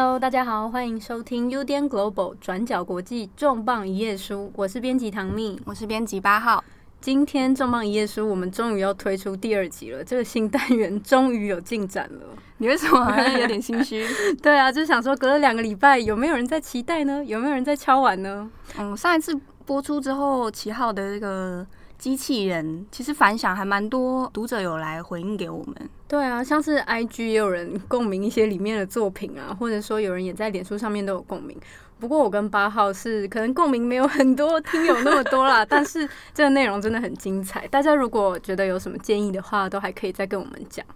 [0.00, 6.62] Hello，大家好，欢迎收听 UDN Global 转角国际重磅一页书，我是编辑唐蜜，我是编辑八号。
[7.00, 12.26] 今天重磅一页书，我们终于要推出第二集了，这个新单元终于有进展了。
[12.58, 14.06] 你为什么好像有点心虚？
[14.40, 17.24] 对啊，就是想说隔了两个礼拜，有没有人在期待呢？
[17.24, 18.48] 有没有人在敲碗呢？
[18.78, 19.34] 嗯，上一次
[19.66, 21.66] 播出之后，七号的这个。
[21.98, 25.90] 机器人其实反响还蛮多，读者有来回应给我们。
[26.06, 31.58] 对啊，像是 IG 也有人共鸣一些里面的作品啊，或者说有人也在脸书上面都有共鸣。
[31.98, 37.66] 不过我跟八号是可能共鸣没有很多听友那么多啦， 但是这个内容真的很精彩。
[37.66, 40.86] 大家如果觉得有什么建议的话，都还可以再跟我们讲。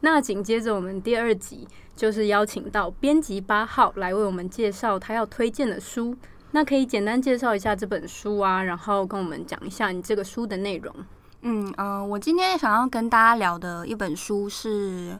[0.00, 6.16] 那紧接着我们第二集就是邀请到编辑八号来为我们介绍他要推荐的书。
[6.52, 10.94] 那可以简单介绍一下这本书啊，然后跟我们讲一下你这个书的内容。
[11.42, 15.18] 嗯嗯、呃，我今天想要跟大家聊的一本书是，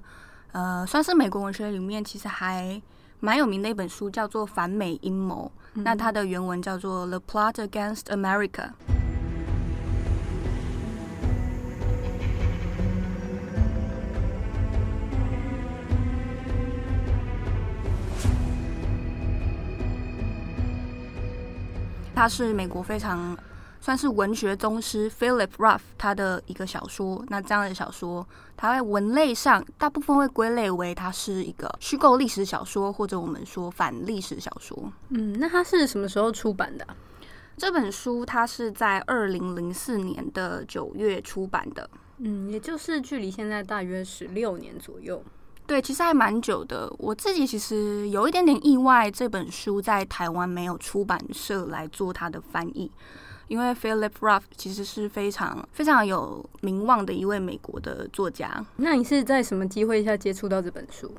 [0.53, 2.81] 呃，算是美国文学里面其实还
[3.21, 5.53] 蛮有名的一本书，叫做《反美阴谋》。
[5.75, 8.49] 嗯、那它的原文叫做《The Plot Against America》。
[22.17, 23.37] 它是美国非常
[23.79, 27.23] 算是文学宗师 Philip Roth 他的一个小说。
[27.29, 34.91] 那这样的小说，它在文类上大部分会归类为它是一个虚构历史小说，或者我们说反历史小说。
[35.11, 36.87] 嗯，那它是什么时候出版的？
[37.59, 41.89] 这本书它是在二零零四年的九月出版的。
[42.17, 45.23] 嗯，也就是距离现在大约十六年左右。
[45.67, 46.93] 对，其实还蛮久的。
[46.99, 52.91] 我自己其实有一点点意外，这本书在台湾没有出版社来做它的翻译，
[53.49, 58.65] 因为 Philip Roth 其实是非常非常有名望的一位美国的作家。
[58.77, 61.13] 那你是在什么机会下接触到这本书？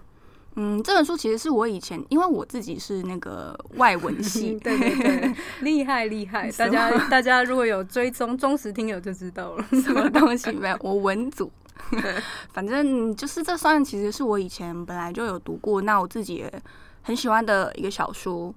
[0.59, 6.49] 嗯，这本书其实是我以前，因为我自己是那个外文系， 对对对， 厉害厉害！
[6.53, 10.77] 大家大家如果有追踪忠实听友就知道了，什么东西没有？
[10.81, 11.51] 我文组。
[12.53, 16.61] 反正就是这算其实是我以前本来就有读过，那我自己也
[17.01, 18.53] 很喜欢的一个小说。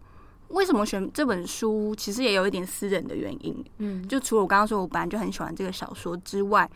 [0.49, 1.95] 为什么选这本书？
[1.95, 3.65] 其实也有一点私人的原因。
[3.79, 6.69] 嗯，就除了我刚刚说我本来就很喜欢这个小说之外，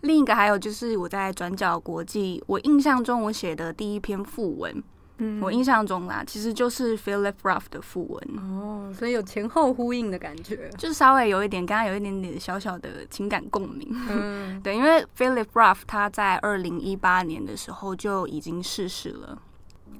[0.00, 4.82] 另一个还有就是我在转角国际，我印象中我写的第一篇副文。
[5.18, 13.86] 嗯，我印象中啦，其实就是 Philip Roth 的副文哦，所以有前后呼应的感觉，就是稍微有一点，刚刚有一点点小小的情感共鸣。
[14.08, 19.38] 嗯， 对，因为 Philip Roth 他在二零一八年的时候就已经逝世了。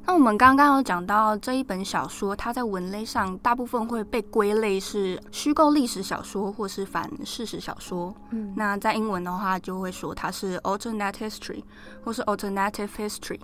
[0.04, 8.12] 那我们刚刚有讲到这一本小说，它在文类上大部分会被归类是虚构历史小说或是反事实小说。
[8.30, 11.62] 嗯，那在英文的话就会说它是 alternate history
[12.02, 13.38] 或是 alternative history。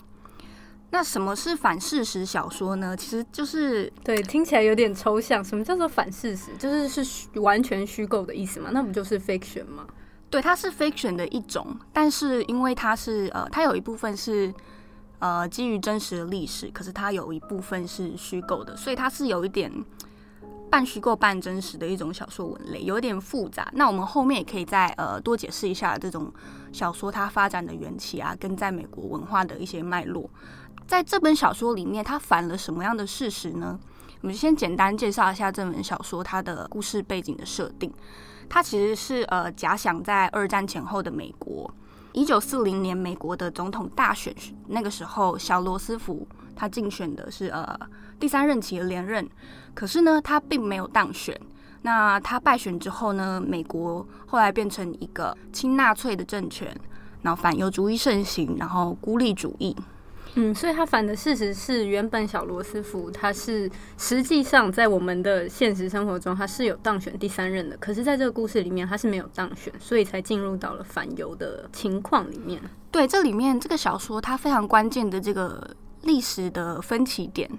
[0.91, 2.97] 那什么是反事实小说呢？
[2.97, 5.45] 其实就是对，听起来有点抽象。
[5.45, 6.51] 什么叫做反事实？
[6.59, 8.71] 就是是完全虚构的意思吗？
[8.73, 9.87] 那不就是 fiction 吗？
[10.31, 14.53] 对，它是 fiction 的一种，但是因为它是呃，它有一部分是
[15.19, 19.71] 呃基于真实的历史，可是它有一部分是虚构的，所以它是有一点
[20.71, 23.71] 半虚构半真实的一种小说文类，有一点复杂。
[23.75, 26.33] 那我们后面也可以再呃多解释一下这种
[26.73, 30.31] 小说它发展的缘起啊，跟在美国文化的一些脉络。
[30.89, 33.79] 在这本小说里面，它反了什么样的事实呢？
[34.23, 37.93] 我们先简单介绍一下这本小说它的故事背景的设定。
[38.49, 41.71] 它其实是呃假想在二战前后的美国，
[42.15, 44.35] 一九四零年美国的总统大选，
[44.69, 46.27] 那个时候小罗斯福
[46.57, 47.79] 他竞选的是呃
[48.19, 49.29] 第三任期的连任，
[49.75, 51.39] 可是呢他并没有当选。
[51.83, 56.75] 那他败选之后呢，美国后来变成一个亲纳粹的政权，
[57.21, 59.77] 然后反犹主义盛行，然后孤立主义。
[60.41, 72.63] 嗯，所以他反的事实是，原本小罗斯福他是实际上在我们的现实生活中他是有当选第三任的，可是在这个故事里面他是没有当选，所以才进入到了反犹的情况里面。
[72.93, 77.51] 对，这里面这个小说它非常关键的这个历史的分歧点，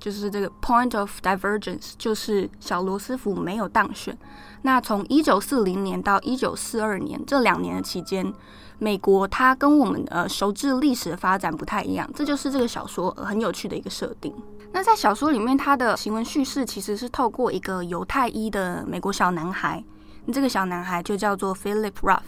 [0.00, 4.18] 就是这个 point of divergence，就是小罗斯福没有当选。
[4.62, 8.34] 那从一九四零年到一九四二年这两年的期间。
[8.78, 14.34] 美国它跟我们呃熟知历史的发展不太一样，这就是这个小说很有趣的一个设定。
[14.72, 19.82] 那在小说里面，它的行文叙事其实是透过一个犹太裔的美国小男孩，
[20.32, 22.20] 这个小男孩就叫做 Philip Ruff，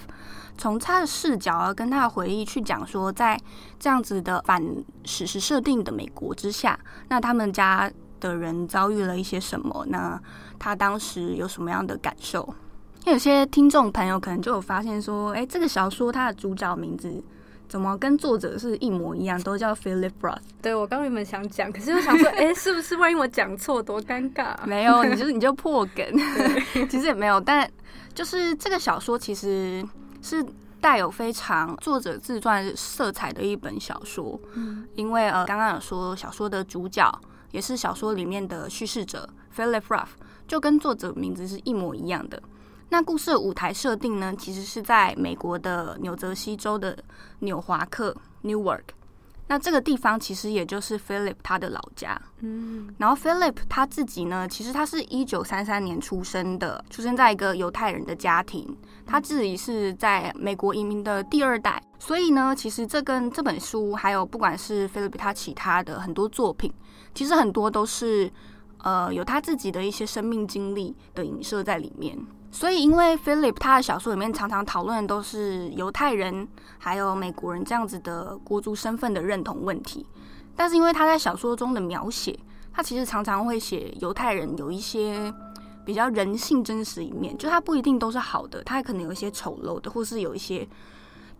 [0.56, 3.38] 从他的视角啊跟他的回忆去讲说，在
[3.78, 4.64] 这样子的反
[5.04, 9.84] 史实设定的美国之下，那他们家的人遭遇了一些什么？
[9.88, 10.20] 那
[10.58, 12.54] 他当时有什么样的感受？
[13.06, 17.10] 有些听众朋友可能就有发现说，哎，这个小说它的主角名字
[17.68, 20.38] 怎么跟作者是一模一样，都叫 Philip Roth？
[20.60, 24.64] 对，我刚原本想讲，可是又想说，哎、欸，是不是万一我讲错，多尴尬、啊？
[24.66, 26.06] 没有，你就是你就破梗。
[26.88, 27.68] 其实也没有，但
[28.14, 29.84] 就是这个小说其实
[30.20, 30.44] 是
[30.80, 34.38] 带有非常作者自传色彩的一本小说。
[34.54, 37.10] 嗯，因为呃，刚刚有说小说的主角
[37.50, 40.08] 也是小说里面的叙事者 Philip Roth，
[40.46, 42.42] 就跟作者名字是一模一样的。
[42.90, 46.96] 那故事的舞台设定呢，其实是在美国的纽泽西州的
[47.38, 48.82] 纽华克 （Newark）。
[49.46, 52.20] 那这个地方其实也就是 Philip 他的老家。
[52.38, 58.76] 嗯，然后 Philip 他自己呢，其实他是一九三三年出生的，出生在一个犹太人的家庭。
[59.06, 66.72] 他自己是在美国移民的第二代，所以呢，其实这跟这本书还有不管是 Philip 他其他的很多作品，
[67.12, 68.30] 其实很多都是
[68.78, 72.16] 呃有他自己的一些生命经历的影射在里面。
[72.52, 76.46] 所以，因为 Philip 他的小说里面常常讨论的都是犹太人
[76.78, 80.04] 还有美国人这样子的国族身份的认同问题，
[80.56, 82.38] 但是因为他在小说中的描写，
[82.72, 85.32] 他其实常常会写犹太人有一些
[85.84, 90.68] 比较人性真实一面，就他不一定都是好的，他可能有一些丑陋的，或是有一些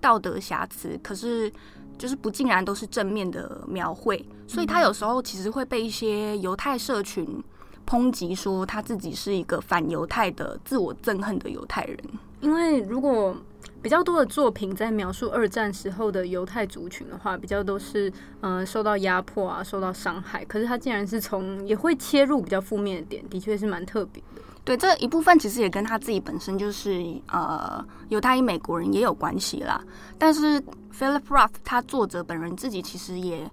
[0.00, 1.52] 道德瑕疵，可是
[1.98, 7.42] 就是不尽然都是正面的描绘，所以他有时候其实会被一些犹太社群。
[7.86, 11.98] 抨击说他自己是一个反犹太的、自我憎恨的犹太人。
[12.40, 13.36] 因为如果
[13.82, 18.08] 比较多的作品在描述二战时候的犹太族群的话，比较都是
[18.40, 20.44] 嗯、呃、受到压迫啊、受到伤害。
[20.44, 24.42] 可是他竟然是从也会切入比较负面的点，的确是蛮特别的。
[24.64, 29.82] 对，这一部分其实也跟他自己本身就是呃犹太裔美国人也有关系啦。
[30.16, 30.62] 但是
[30.96, 33.50] Philip Roth 他作者本人自己其实也。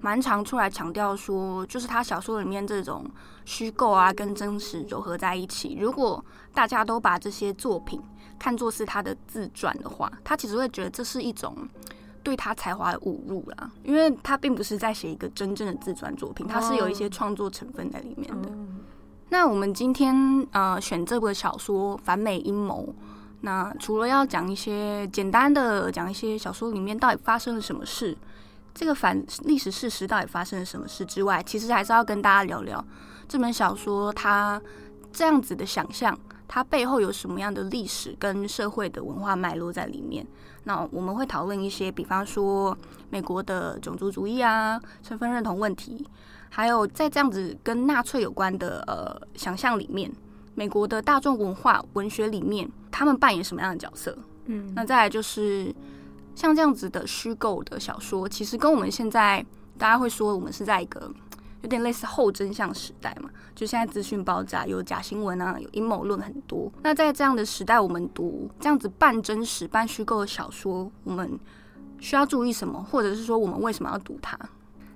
[0.00, 3.04] 蛮常出来强调说，就是他小说里面这种
[3.44, 5.76] 虚构啊跟真实糅合在一起。
[5.78, 6.24] 如果
[6.54, 8.00] 大家都把这些作品
[8.38, 11.54] 看作是他的自传的话，他其实会觉得这是一种
[12.22, 13.70] 对他才华的侮辱啦。
[13.84, 18.50] 因为他并不是在写一个真正的自传作品，他是有一些创作成分在里面的。
[19.28, 20.14] 那我们今天
[20.52, 22.86] 呃选这部小说《反美阴谋》，
[23.42, 28.16] 那除了要讲一些简单的讲一些小说里面到底发生了什么事。
[28.80, 32.82] 这个反历史事实到底发生了什么事之外，其实还是要跟大家聊聊
[33.28, 34.58] 这本小说它
[35.12, 36.18] 这样子的想象，
[36.48, 40.26] 它背后有什么样的历史跟社会的文化脉络在里面。
[40.64, 42.74] 那我们会讨论一些，比方说
[43.10, 46.02] 美国的种族主义啊、身份认同问题，
[46.48, 50.10] 还有在这样子跟纳粹有关的呃想象里面，
[50.54, 54.16] 美国的大众文化文学里面，他们扮演什么样的角色？
[54.46, 55.70] 嗯，那再来就是。
[56.34, 59.44] 像这样子的虚构的小说，其实跟我们现在
[59.76, 61.10] 大家会说，我们是在一个
[61.62, 63.28] 有点类似后真相时代嘛。
[63.54, 66.72] 就现在资讯爆炸，有假新闻啊，有阴谋论很多。
[66.82, 71.38] 那在这样的时代，我们读这样子半真实、半虚构的小说，我们
[71.98, 72.82] 需要注意什么？
[72.90, 74.38] 或者是说，我们为什么要读它？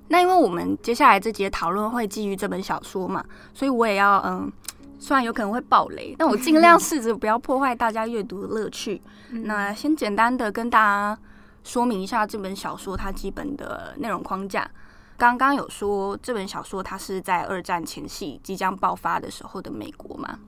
[0.08, 3.22] 那因为我们接下来这节讨论会基于这本小说嘛，
[3.52, 4.50] 所以我也要嗯，
[5.04, 9.02] 虽然有可能会爆雷，但我尽量试着不要破坏大家阅读的乐趣。
[9.28, 11.18] 那先简单的跟大家。
[11.62, 14.70] 说明一下这本小说它基本的内容框架。
[15.16, 20.38] 刚刚有说这本小说它是在二战前夕即将爆发的时候的美国嘛？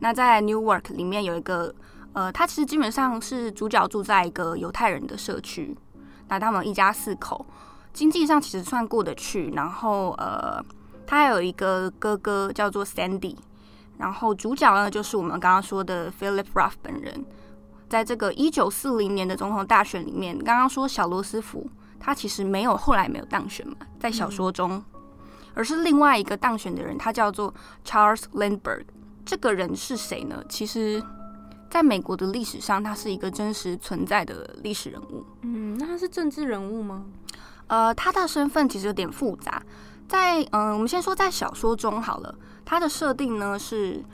[0.00, 1.72] 那在 Newark 里面有一个
[2.12, 5.76] 呃，它其实基本上是主角住在一个犹太人的社区。
[6.26, 7.46] 那他们一家四口，
[7.92, 9.52] 经济上其实算过得去。
[9.54, 10.60] 然后呃，
[11.06, 13.36] 他还有一个哥哥叫做 Sandy。
[13.98, 17.24] 然后主角呢就是我们刚刚说的 Philip Roth 本人。
[17.88, 21.66] 在这个一九四零年的总统大选里面，刚刚说小罗斯福
[21.98, 24.84] 他其实没有后来没有当选嘛，在小说中，
[25.54, 27.52] 而是另外一个当选的人，他叫做
[27.84, 28.84] Charles Lindbergh。
[29.24, 30.44] 这个人是谁呢？
[30.50, 31.02] 其实，
[31.70, 35.24] 在美国的历史上，他是一个真实存在的历史人物。
[35.40, 37.06] 嗯，那他是政治人物吗？
[37.68, 39.62] 呃，他的身份其实有点复杂。
[40.06, 42.34] 在嗯、呃，我们先说在小说中好了，
[42.68, 44.04] 他的设定呢是。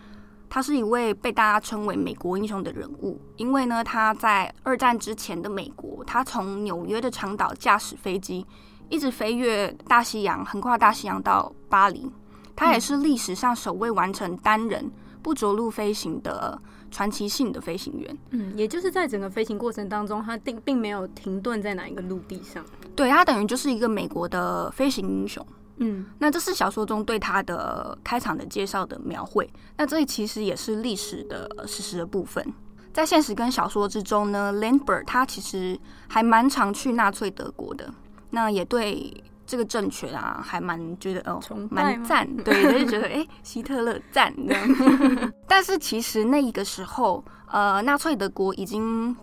[0.46, 8.46] 他是一位被大家称为“美国英雄”的人物，因为呢，他在二战之前的美国，他从纽约的长岛驾驶飞机，
[8.88, 12.08] 一直飞越大西洋，横跨大西洋到巴黎。
[12.54, 14.88] 他也是历史上首位完成单人
[15.22, 16.56] 不着陆飞行的
[16.88, 18.16] 传奇性的飞行员。
[18.30, 22.64] 嗯，也就是在整个飞行过程当中，他并并没有停顿在哪一个陆地上。
[22.94, 25.44] 对，他等于就是一个美国的飞行英雄。
[25.76, 29.48] 嗯，那这是小说中对他的开场的介绍的描绘。
[29.76, 32.44] 那这里其实也是历史的事实的部分。
[32.92, 35.76] 在现实跟小说之中呢，Lindbergh 他其实
[36.08, 37.92] 还蛮常去纳粹德国的。
[38.30, 39.12] 那也对
[39.46, 41.40] 这个政权啊，还蛮觉得哦，
[41.70, 42.24] 蛮赞。
[42.44, 44.54] 对，就是觉得哎，希特勒赞的。
[45.48, 49.14] 但是其实那一个时候，呃，纳粹德国已经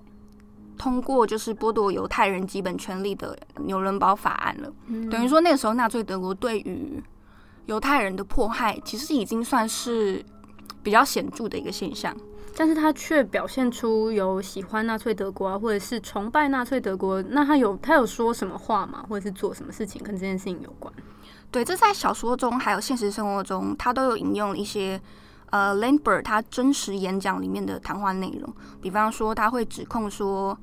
[0.82, 4.74] 通过就是剥夺犹太人基本权利的纽伦堡法案了。
[4.88, 7.00] 嗯、等于说那个时候纳粹德国对于
[7.68, 10.26] 犹太人的迫害，其实已经算是
[10.82, 12.18] 比较显著的一个现象。
[12.56, 17.22] 但是他却表现出有喜欢纳粹德国啊，或者是崇拜纳粹德国。
[17.22, 19.06] 那他有他有说什么话吗？
[19.08, 20.92] 或者是做什么事情跟这件事情有关？
[21.52, 25.00] 对，这在小说中还有现实生活中，他都有引用一些
[25.52, 28.54] 呃 Lindbergh 他真实演讲里面的谈话内容。
[28.82, 30.58] 比方说，他会指控说，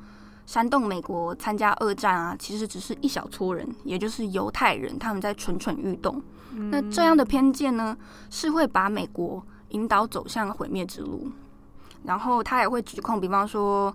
[0.45, 6.21] 煽动美国参加二战啊，其实只是一小撮人，也就是犹太人，他们在蠢蠢欲动。
[6.53, 7.97] 嗯、那这样的偏见呢，
[8.31, 11.31] 是会把美国引导走向毁灭之路。
[12.05, 13.95] 然后他也会指控，比方说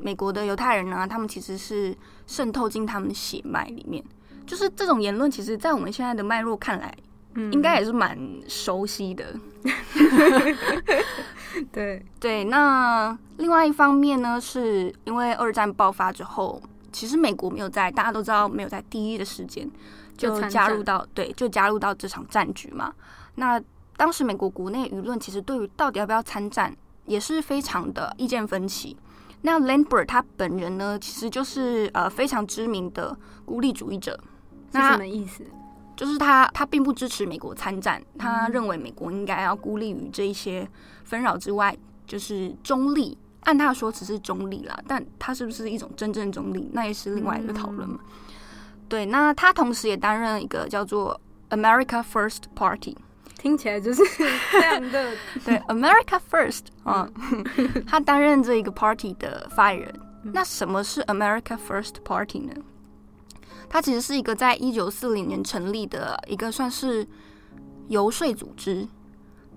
[0.00, 4.02] 美国的犹太人呢，他们其实是渗透进他们的血脉里面。
[4.46, 6.94] 就是这种言论，其实，在我们现在的脉络看来，
[7.34, 9.24] 嗯，应该也是蛮熟悉的。
[11.72, 16.60] 对对，那另外一方面呢，是因为二战爆发之后，
[16.92, 19.68] 其实美国没有在，大家都知道，没有在第一的时间
[20.16, 22.92] 就加入到，对，就加入到这场战局嘛。
[23.36, 23.60] 那
[23.96, 26.74] 当时美国国内舆论其实对于到底要不要参战，
[27.06, 28.96] 也是非常的意见分歧。
[29.42, 34.18] 那 Lindbergh 他本人呢，其实就是呃非常知名的孤立主义者。
[34.72, 35.44] 那是什么意思？
[35.96, 40.68] 就是他他并不支持美国参战，他认为美国应该要孤立于这一些
[41.04, 43.16] 纷扰之外，就是中立。
[43.40, 48.00] 按他的说辞是中立啦，但他是不是一种真正中立，那也是另外一个讨论嘛。
[48.88, 51.20] 对，那他同时也担任一个叫做
[51.50, 52.96] America First Party。
[53.36, 54.02] 听起来就是
[54.50, 55.12] 这样的，
[55.44, 57.06] 对，America First 啊，
[57.86, 60.00] 他担任这一个 party 的发言人。
[60.22, 62.54] 那什么是 America First Party 呢？
[63.74, 67.04] 它其实是一个在一九四零年成立的一个算是
[67.88, 68.86] 游说组织，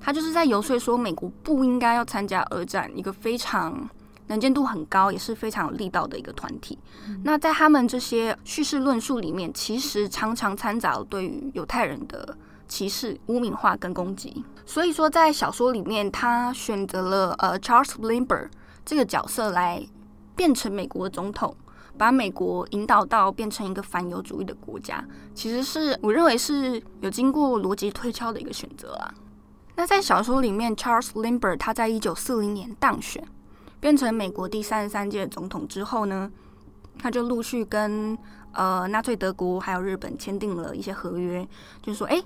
[0.01, 3.87] 它就是在游说说美国不应该要参加二战，一个非常
[4.25, 6.79] 能见度很高，也是非常有力道的一个团体。
[7.23, 12.35] 那在他们这些叙事论述里面，其实常常掺杂了对于犹太人的。
[12.69, 18.49] 歧视、污名化跟攻击，所以说在小说里面，他选择了呃 Charles Lindbergh
[18.83, 19.87] 这个角色来
[20.35, 21.55] 变成美国的总统，
[21.97, 29.13] 把美国引导到变成一个反犹主义的国家，其实是我认为是有经过逻辑推敲的一个选择啊。
[29.75, 33.23] 那在小说里面，Charles Lindbergh 他在一九四零年当选，
[33.79, 36.31] 变成美国第三十三届总统之后呢，
[36.99, 38.17] 他就陆续跟
[38.51, 41.47] 呃纳粹德国还有日本签订了一些合约，
[41.81, 42.21] 就说，哎。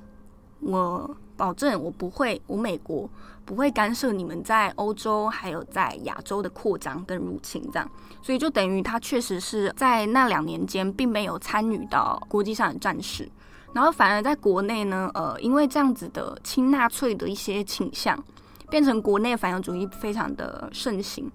[0.63, 3.09] 我保证，我不会，我美国
[3.45, 13.29] 不会干涉你们在欧洲还有在亚洲的扩张跟入侵，这样，所以就等于他确实是在那两年间并没有参与到国际上的战事，
[13.73, 18.17] 然后反而在国内呢，呃，因为这样子的亲纳粹的一些倾向，
[18.69, 21.31] 变成国内反犹主义非常的盛行。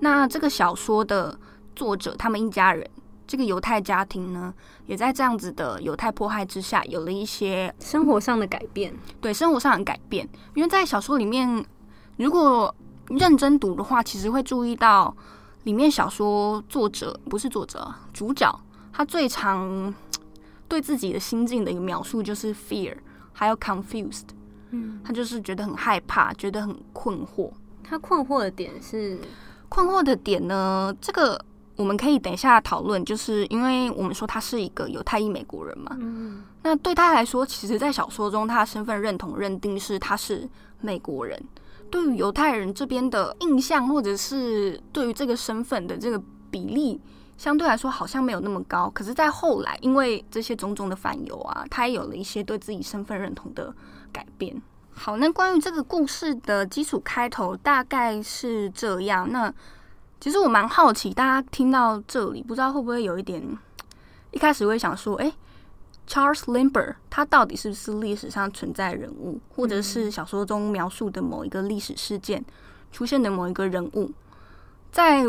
[0.00, 1.38] 那这个小说的
[1.76, 2.88] 作者，他们一家人。
[3.24, 4.52] 这个犹太家庭呢，
[4.84, 8.92] 也在这样子的犹太迫害之下，有了一些生活上的改变。
[9.22, 11.64] 对，生活上的改变，因为在小说里面，
[12.18, 12.74] 如果
[13.08, 15.16] 认真读的话，其实会注意到
[15.64, 18.60] 里面小说作者不是作者，主角
[18.92, 19.94] 他最常
[20.68, 22.96] 对自己的心境的一个描述就是 fear，
[23.32, 24.28] 还有 confused。
[24.70, 27.50] 嗯，他就是觉得很害怕，觉得很困惑。
[27.82, 29.18] 他困惑的点是
[29.68, 31.44] 困惑的点呢，这个。
[31.74, 40.46] 我们可以等一下讨论，就是因为我们说他是一个犹太裔美国人嘛，嗯，那对他来说，其实，在小说中，他的身份认同认定是他是
[40.82, 41.42] 美国人。
[41.92, 46.20] 对于犹太人这边的印象，或者是对于这个身份的这个
[46.50, 46.98] 比例，
[47.36, 48.90] 相对来说好像没有那么高。
[48.94, 53.74] 可是，在后来，因为这些种种的反犹啊，他也有了一些对自己身份认同的
[54.10, 54.60] 改变。
[54.94, 59.30] 好，那关于这个故事的基础开头大概是这样。
[59.30, 59.52] 那
[60.18, 63.42] 其实我蛮好奇，大家听到这里，不知道会不会有一点，
[64.30, 65.30] 一开始会想说，哎
[66.08, 72.44] ，Charles Lindbergh 他到底是不是历史上存在人物，或者是小说中描述的某一个历史事件
[72.90, 74.10] 出现的某一个人物，
[74.90, 75.24] 在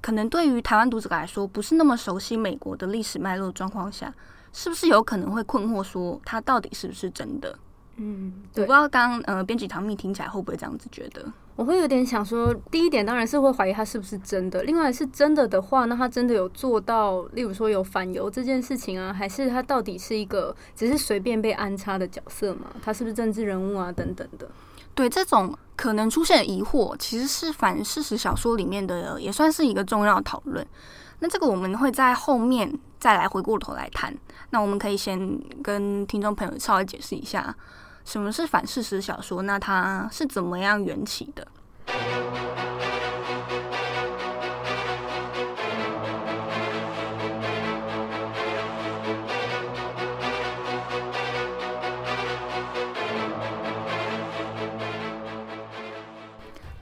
[0.00, 4.12] 可能对于台湾读者来说不是那么熟悉美国的历史脉络状况下，
[4.52, 7.58] 是不是有可能会困惑说，他到底是不是真的？
[7.96, 11.22] 嗯，我不知道刚呃，编辑唐蜜听起来会不会这样子觉得？
[11.60, 14.62] 我会有点想说，第一点当然是会怀疑他是不是真的。
[14.62, 22.68] 另外是真的的话，那他真的有做到，例如说有反犹这件事情啊，还是他到底是一个只是随便被安插的角色嘛？
[22.82, 23.92] 他是不是政治人物啊？
[23.92, 24.48] 等等的。
[24.94, 30.66] 对，这种可能出现的疑惑，其实是反事实小说里面的，也算是一个重要讨论。
[31.18, 34.16] 那这个我们会在后面再来回过头来谈。
[34.48, 37.54] 那我们可以先跟听众朋友稍微解释一下。
[38.04, 39.42] 什么是反事实小说？
[39.42, 41.46] 那它是怎么样缘起的？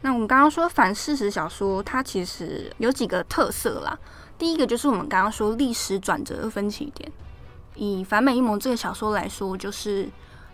[0.01, 3.99] 那我们刚刚说反事实小说，它其实有几个特色啦。
[4.39, 7.11] 第一个就是我们刚刚说历史转折的分歧点。
[7.75, 10.09] 以反美阴谋这个小说来说，就是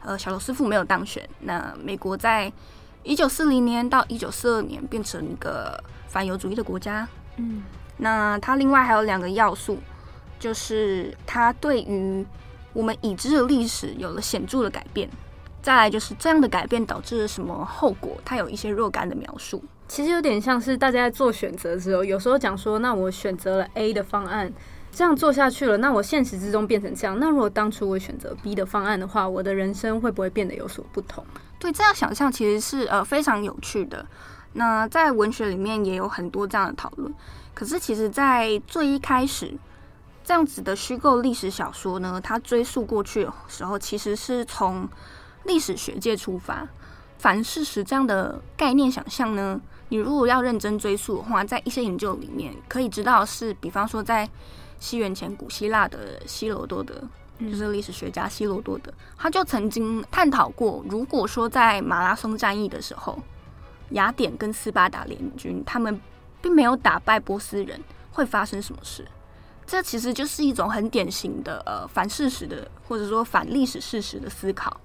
[0.04, 2.52] 呃，小罗斯福没有当选，那美国在
[3.02, 7.08] 一九四零年到一九四二年变成一个反犹主义的国家。
[7.37, 7.62] 嗯，
[7.96, 9.78] 那它另外还有两个要素，
[10.38, 12.25] 就是它对于
[12.73, 15.08] 我们已知的历史有了显著的改变。
[15.62, 18.20] 再来就是这样的改变导致了什么后果？
[18.25, 19.64] 它有一些若干的描述。
[19.88, 24.52] 其实有点像是大家在做选择的时候，有时候讲说，那我选择了 A 的方案，
[24.94, 27.18] 这样做下去了，那我现实之中变成这样。
[27.18, 31.24] 那如果当初我选择 B 的方案的话，我的人生会不会变得有所不同？
[31.58, 34.06] 对，这样想象其实是呃非常有趣的。
[34.52, 37.12] 那在文学里面也有很多这样的讨论。
[37.54, 39.52] 可是其实，在最一开始，
[40.24, 44.88] 这样子的虚构历史小说呢，它追溯过去的时候，其实是从
[45.44, 46.66] 历史学界出发，
[47.18, 54.28] 反事实这样的概念想象呢，你如果要认真追溯的话，在一些研究里面可以知道是，比方说在
[54.78, 56.95] 西元前古希腊的希罗多德，
[57.40, 63.19] 就是历史学家希罗多德，他就曾经探讨过，如果说在马拉松战役的时候，
[63.90, 66.00] 雅典跟斯巴达联军他们
[66.40, 67.81] 并没有打败波斯人，
[68.12, 69.07] 会发生什么事？
[69.66, 74.78] 这其实就是一种很典型的呃反事实的，或者说反历史事实的思考。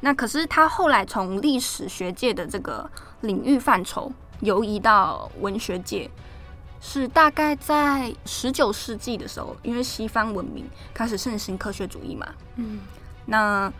[0.00, 4.10] 那可是他后来从历史学界的这个领域范畴
[4.40, 6.10] 游移到文学界，
[6.86, 12.26] 是大概在十九世纪的时候，因为西方文明开始盛行科学主义嘛。
[12.56, 12.80] 嗯，
[13.24, 13.72] 那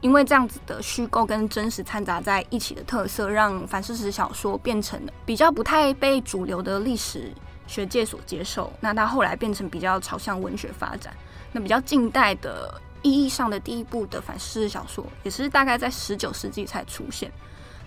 [0.00, 7.32] 因为这样子的虚构跟真实掺杂在一起的特色，让反事实小说变成了比较不太被主流的历史
[7.66, 8.72] 学界所接受。
[8.78, 11.12] 那它后来变成比较朝向文学发展，
[11.50, 12.80] 那比较近代的。
[13.04, 17.28] 意义上的第一部的反事实小说，也是大概在十九世纪才出现。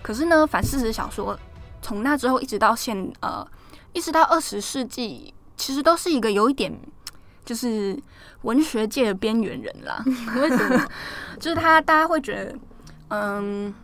[0.02, 1.34] 可是呢，反事实小说
[1.80, 3.42] 从那之后一直到现呃，
[3.96, 6.70] 一直到二十世纪，其实都是一个有一点
[7.46, 7.98] 就是
[8.42, 10.04] 文学界的边缘人啦。
[10.36, 10.86] 为什么？
[11.40, 12.58] 就是他大家会觉得，
[13.08, 13.74] 嗯，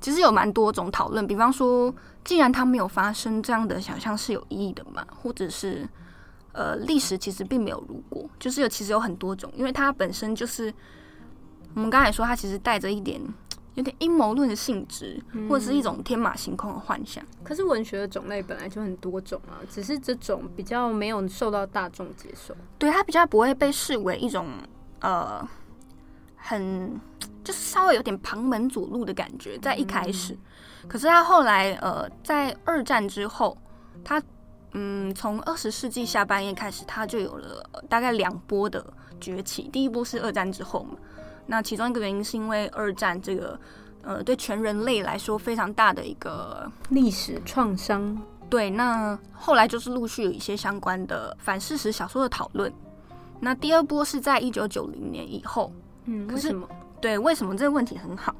[0.00, 1.26] 其实有蛮多种讨论。
[1.26, 1.94] 比方说，
[2.24, 5.06] 既然他没有发生，这样的想象是有意义的嘛？
[5.22, 5.86] 或者是？
[6.58, 10.72] 呃，历史其实并没有如果，就是有其实有很多种，因为它本身就是
[11.74, 13.20] 我们刚才说，它其实带着一点
[13.76, 17.22] 有点阴谋论的性质，或者是一种天马行空的幻想。
[17.24, 17.44] 嗯。
[17.44, 22.54] 可是文学的种类本来就很多种啊，只是这种比较没有受到大众接受。
[22.78, 24.48] 对，它比较不会被视为一种
[25.00, 25.48] 呃
[26.36, 27.00] 很
[27.44, 30.32] 就是稍微有点旁门左路的感觉，在一开始。
[30.32, 30.88] 嗯。
[30.88, 33.56] 可是它后来呃，在二战之后，
[34.04, 34.20] 它。
[34.78, 38.84] 嗯，从二十世纪下半叶开始，它就有了大概两波的
[39.18, 39.62] 崛起。
[39.72, 40.98] 第一波是二战之后嘛，
[41.46, 43.58] 那其中一个原因是因为二战这个
[44.02, 48.16] 呃对全人类来说非常大的一个历史创伤。
[48.48, 52.72] 对，那后来就是陆续有一些相关的反事实小说的讨论。
[53.40, 55.72] 那第二波是在一九九零年以后。
[56.04, 56.68] 嗯，为什么？
[57.00, 58.34] 对，为什么这个问题很好？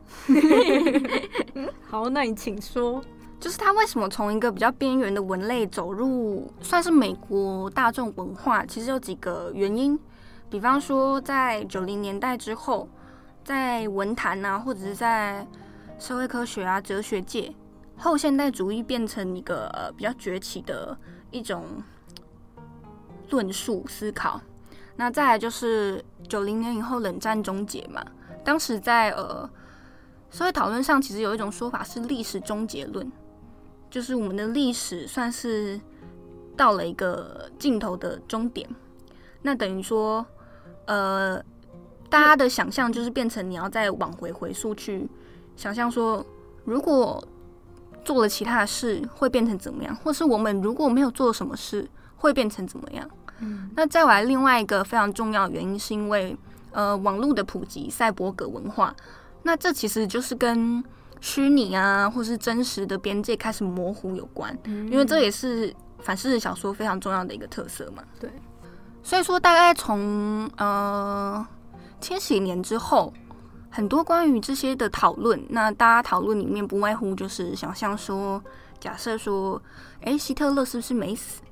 [1.90, 3.03] 好，那你请说。
[3.38, 8.64] 就是他为什么从一个比较边缘的文类走入算是美国大众文化？
[8.64, 9.99] 其实有几个原因，
[10.49, 12.88] 比方说在九零年代之后，
[13.47, 15.47] 在文坛啊，或者是在
[16.01, 17.55] 社会科学啊、哲学界，
[17.97, 20.99] 后现代主义变成一个呃比较崛起的
[21.31, 21.65] 一种
[23.31, 24.41] 论述思考。
[24.97, 28.05] 那再来就是九零年以后冷战终结嘛，
[28.45, 29.49] 当时在呃
[30.29, 33.11] 社会讨论上，其实有一种说法是历史终结论。
[33.89, 35.81] 就是我们的历史算是
[36.57, 38.69] 到了一个尽头的终点，
[39.43, 40.27] 那等于说，
[40.87, 41.41] 呃，
[42.09, 45.09] 大家的想象就是变成你要再往回回溯去
[45.57, 46.25] 想象说，
[46.64, 47.23] 如果
[48.05, 53.09] 做了其他的事会变成怎么样，或是我们如果没有做什么事会变成怎么样？
[53.40, 56.37] 嗯，那再来另外一个非常重要的原因是因为
[56.73, 58.95] 呃网络的普及，赛博格文化，
[59.42, 60.83] 那这其实就是跟。
[61.19, 68.03] 虚拟啊，或是真实的边界开始模糊有关，嗯，因为这也是反事实小说非常重要的一个特色嘛。
[68.21, 68.31] 对，
[69.03, 71.45] 所以说大概从呃
[72.01, 73.13] 千禧年之后，
[73.71, 78.43] 很多关于这些的讨论，那大家讨论里面不外乎就是想象说，
[78.79, 79.61] 假设说，
[80.01, 81.43] 哎、欸，希特勒是不是没死？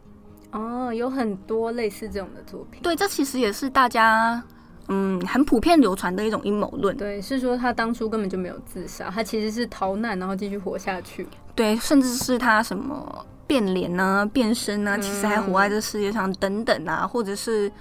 [0.52, 2.80] 哦，有很多类似这种的作品。
[2.82, 4.42] 对，这其实也是大家。
[4.88, 6.94] 嗯，很普遍流传的一种阴谋论。
[6.98, 11.26] 对，是说他当初根本就没有自杀，他其实是逃难，然后继续活下去。
[11.54, 17.72] 对，甚至是他什么变脸啊、变身啊，其实还活在这世界上等等啊，或者是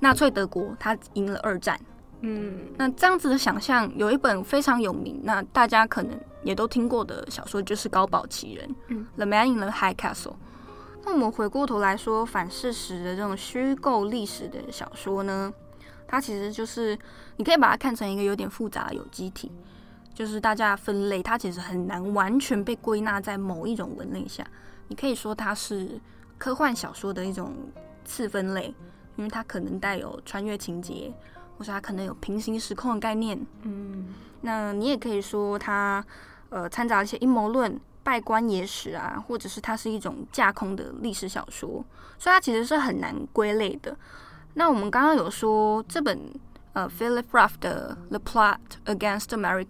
[0.00, 1.80] 纳粹德国他赢了二战，
[2.22, 10.30] 嗯，那这样子的想象，有一本非常有名，那大家可能也都听过的小说，就是《高堡奇人》嗯，《The Man in the High Castle》。
[11.04, 15.52] 那我们回过头来说，反事实的这种虚构历史的小说呢，
[16.06, 16.96] 它其实就是
[17.36, 19.50] 你可以把它看成一个有点复杂的有机体，
[20.14, 24.46] 就是大家分类，它其实很难完全被归纳在某一种文类下。
[24.86, 26.00] 你可以说它是
[26.38, 27.52] 科幻小说的一种
[28.04, 28.72] 次分类，
[29.16, 31.12] 因为它可能带有穿越情节，
[31.70, 33.38] 它可能有平行时空的概念。
[33.62, 36.04] 嗯，那你也可以说它
[36.48, 37.78] 呃掺杂一些阴谋论。
[38.04, 41.68] 拜官野史啊，或者是它是一种架空的历史小说，
[42.18, 43.96] 所以它其实是很难归类的。
[44.54, 46.18] 那我们刚刚有说这本
[46.72, 49.66] 呃 Philip Roth 的《The Plot Against America》，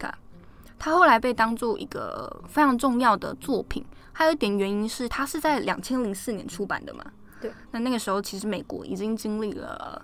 [0.79, 7.05] 它后来被当做一个非常重要的作品，还有一点原因是它是在两千零四年出版的嘛。
[7.39, 7.53] 对。
[7.73, 10.03] 那那个时候其实美国已经经历了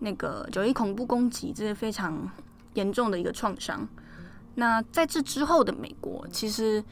[0.00, 2.30] 那个九一恐怖攻击，这是非常
[2.74, 3.88] 严重的一个创伤。
[4.54, 6.84] 那在这之后的美国，其实。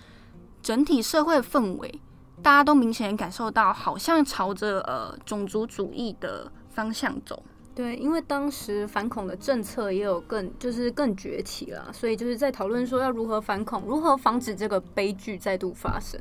[0.63, 2.01] 整体社会氛围，
[2.43, 7.43] 大家都明显感受到，好像朝着呃种族主义的方向走。
[7.75, 16.19] 对，因为当时反恐的政策也有更就是更崛起了，所以就是在讨论说要如何反恐，如何防止这个悲剧再度发生。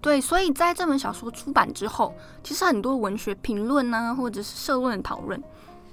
[0.00, 5.38] 对，所以在这本小说出版之后，其实很多文学评论呢，或者是社论讨论。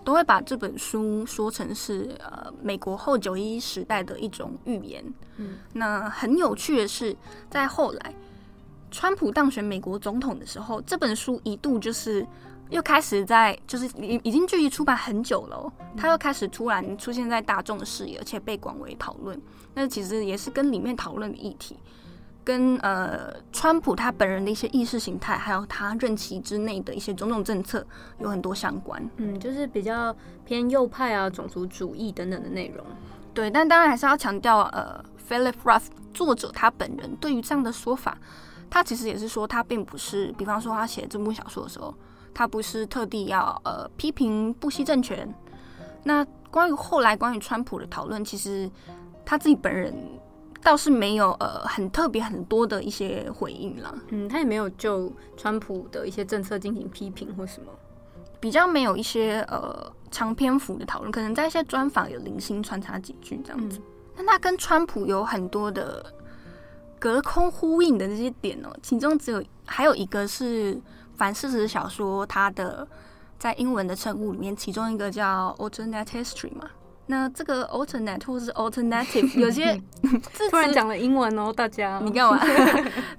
[0.04, 5.04] 都会把这本书说成是呃美国后九一一时代的一种预言。
[5.38, 7.16] 嗯，那很有趣的是，
[7.50, 8.14] 在后来
[8.92, 12.26] 川普当选美国总统的时候，这本书一度就是
[12.70, 19.40] 又开始在就是已已经距离出版很久了，它又开始突然出现在大众的视野，而且被广为讨论。
[19.74, 21.78] 那其实也是跟里面讨论的议题。
[22.44, 27.86] 跟呃，川普他本人的一些意识形态，还有他任期之内的一些种种政策，
[28.20, 29.02] 有很多相关。
[29.18, 30.14] 嗯，就是比较
[30.46, 32.86] 偏右派啊，种族主义等等的内容。
[33.34, 38.18] 对，但当然还是要强调，呃，Philip Roth 作者他本人对于这样的说法，
[38.70, 41.96] 他其实也是说，他并不是，比方说他写这部小说的时候，
[42.34, 45.34] 他不是特地要呃批评布希政权。
[46.04, 48.70] 那关于后来关于川普的讨论，其实
[49.26, 49.96] 他自己本人。
[50.64, 57.72] 倒是没有呃很特别很多的一些回应了，嗯，他也没有就川普的一些政策进行批评或什么，
[58.40, 63.82] 比较没有一些呃长篇幅的讨论，可能在一些专访有零星穿插几句这样子。
[64.16, 66.06] 那、嗯、他跟川普有很多的
[66.98, 70.80] 隔空呼应的这些点哦，其中只有还有一个是
[71.16, 72.88] 反事实小说，它的
[73.38, 76.70] 在英文的称呼里面，其中一个叫 alternate history 嘛。
[77.14, 79.80] 那这个 alternate 或 是 alternative，有些
[80.50, 82.40] 突然讲了英文哦，大家 你干嘛？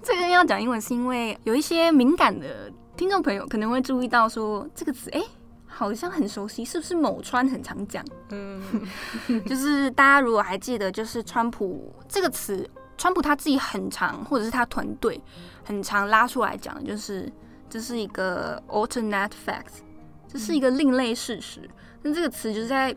[0.02, 5.22] 这个要讲英文是因为有一些敏感的听众朋友可能会注意到说这个词，哎，
[5.64, 8.04] 好像很熟悉，是不是某川很常讲？
[8.30, 8.60] 嗯，
[9.46, 15.22] 就是大家如果还记得，就是川普这个词，川普他自己很常，或者是他团队
[15.62, 17.32] 很常拉出来讲，就是
[17.70, 19.84] 这是一个 alternate facts，
[20.26, 21.60] 这是一个另类事实。
[22.02, 22.92] 那这个词就是在。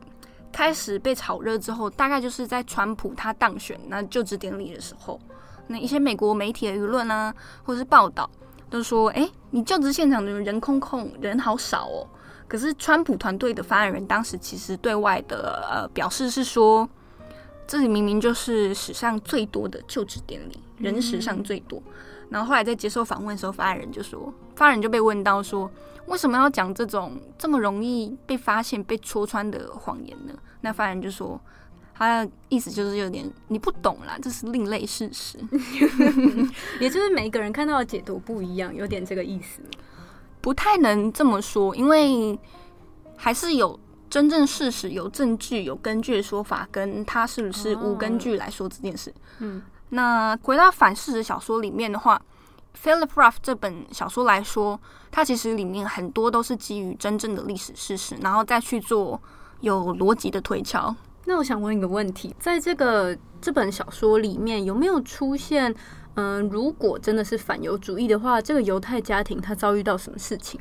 [0.52, 5.20] 开始被炒热之后，大概就是在川普他当选那就职典礼的时候，
[5.68, 7.34] 那一些美国媒体的舆论啊，
[7.64, 8.30] 或者是报道
[8.70, 12.08] 都说：“哎，你就职现场的人空空，人好少哦。”
[12.48, 16.90] 可是川普团队的发言人当时其实对外的呃表示是说，
[17.68, 21.82] 这里明明就是史上最多的就职典礼，人史上最多。
[22.30, 25.70] 然后后来在接受访问的时候，发言人就说，发言人就被问到说。
[26.08, 30.34] 为什么要讲这种这么容易被发现、被戳穿的谎言呢？
[30.62, 31.40] 那发言人就说，
[31.94, 35.38] 他的意思就是有点你不懂啦，这是另类事实，
[36.80, 39.62] 也就是每一个人看到的解读不一样，有点这个意思。
[40.42, 42.40] 不太能这么说，因为
[43.16, 49.14] 还是有真正事实、有证据、有根据的说法，跟他是不是无根据来说这件事。
[49.40, 52.22] 嗯，那回到反事实小说里面的话。
[52.84, 54.80] Philip Roth 这本小说来说，
[55.12, 59.22] 它其实里面很多都是基于真正的历史事实，然后再去做
[59.62, 60.96] 有逻辑的推敲。
[61.26, 65.70] 那我想问一个问题，在这个这本小说里面有没有出现，
[66.14, 70.60] 嗯、呃，如果真的是反犹主义的话，这个犹太家庭他遭遇到什么事情？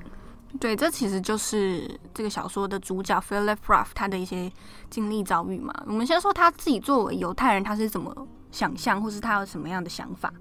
[0.58, 4.50] 对，这其实就是这个小说的主角 Philip Roth 他的一些
[4.88, 5.72] 经历遭遇嘛。
[5.86, 8.26] 我们先说他自己作为犹太人，他是怎么
[8.56, 10.32] 想象，或是他有什么样的想法。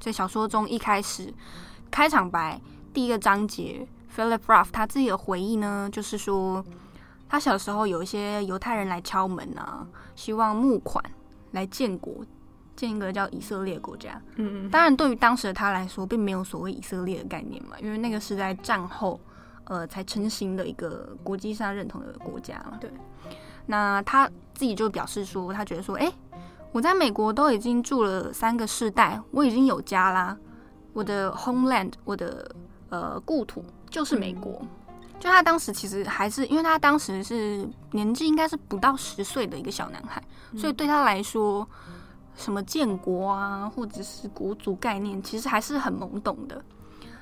[0.00, 1.32] 在小说中一开始
[1.88, 2.60] 开场白
[2.92, 6.64] 第一个章节，Philip Roth 他自己的回忆呢，就是说
[7.28, 11.04] 他小时候有一些犹太人来敲门啊，希望募款
[11.52, 12.26] 来建国，
[12.74, 14.20] 建一个叫以色列国家。
[14.34, 14.70] 嗯嗯。
[14.70, 19.20] 当然，对于当时的他来说，并没有所谓以色列的概念嘛，因为那个是在战后
[19.66, 22.78] 呃才成型的一个国际上认同的国家嘛。
[22.80, 22.90] 对。
[23.66, 26.14] 那他自己就表示说，他觉得说，哎、欸，
[26.72, 30.36] 我在美国都已经住了三个世代，我已经有家啦，
[30.92, 32.48] 我的 homeland，我的
[32.90, 34.58] 呃故土就是美国。
[34.60, 34.68] 嗯、
[35.18, 41.66] 就他当时其实还是，因为他当时是年纪应该是不到十岁的一个小男孩，嗯、所以对他来说，
[42.36, 46.62] 什么建国啊，或者是国族概念，其实还是很懵懂的。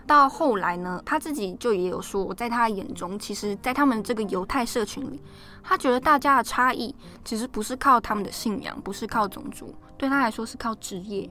[0.09, 5.21] 到后来呢，他自己就也有说，在他眼中，其实，在他们这个犹太社群里，
[5.62, 6.92] 他觉得大家的差异
[7.25, 11.29] 其实不是靠他们的信仰，不是靠种族，对他来说是靠职业。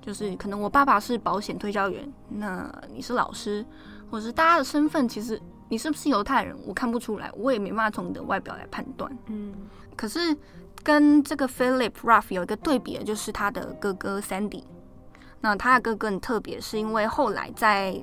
[0.00, 3.62] 就是可能我爸爸是保险推销员，那你是老师，
[4.10, 9.14] 或者是大家的身份，其实你是不是犹太人，我看不出来，我也没办法从你的外表来判断。
[9.26, 9.52] 嗯，
[9.94, 10.34] 可是
[10.82, 14.62] 跟这个 Philip Ruff 有一个对比的，就是他的哥哥 Sandy。
[15.40, 17.94] 那他的哥哥很特别，是因为后来在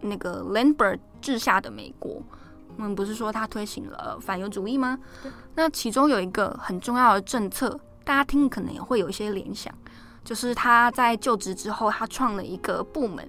[0.00, 2.22] 那个 Lindbergh 治下的美国，
[2.76, 4.98] 我们不是说他推行了反犹主义吗？
[5.54, 9.74] 那其中有一个很重要的政策，大家听可能也会有一些联想，
[10.22, 13.28] 就是他在就职之后，他创了一个部门，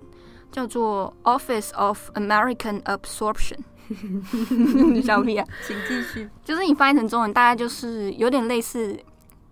[0.52, 3.60] 叫做 Office of American Absorption。
[4.94, 5.48] 你笑屁啊？
[5.66, 6.30] 请继续。
[6.44, 8.96] 就是你翻译成中文，大概就是有点类似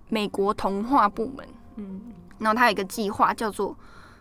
[0.10, 1.47] 美国同化部门。
[1.78, 2.02] 嗯。
[2.39, 3.76] 然后他有一个计划叫做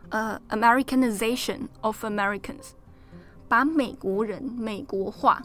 [0.08, 2.70] 呃、uh, Americanization of Americans，
[3.48, 5.42] 把美国人美国化。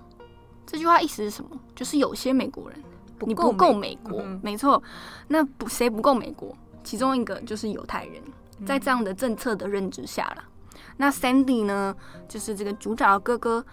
[0.65, 1.59] 这句话意思是什么？
[1.75, 2.79] 就是有些美国人
[3.17, 4.81] 不你不够美国，嗯、没错。
[5.27, 6.55] 那不谁不够美国？
[6.83, 8.21] 其中一个就是犹太人，
[8.65, 10.43] 在这样的政策的认知下了。
[10.73, 11.95] 嗯、那 Sandy 呢，
[12.29, 13.65] 就是这个主角的哥哥，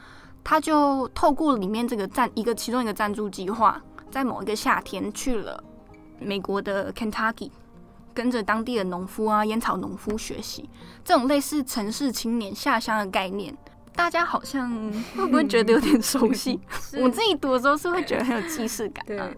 [0.43, 3.81] 他就透过里面这个赞一个其中一个赞助计划，
[4.11, 5.63] 在某一个夏天去了
[6.19, 7.51] 美国的 Kentucky。
[8.19, 10.69] 跟着当地的农夫啊，烟草农夫学习
[11.05, 13.57] 这种类似城市青年下乡的概念，
[13.95, 14.69] 大家好像
[15.17, 16.59] 会不会觉得有点熟悉？
[17.01, 19.31] 我自己读的时候是会觉得很有既视感啊。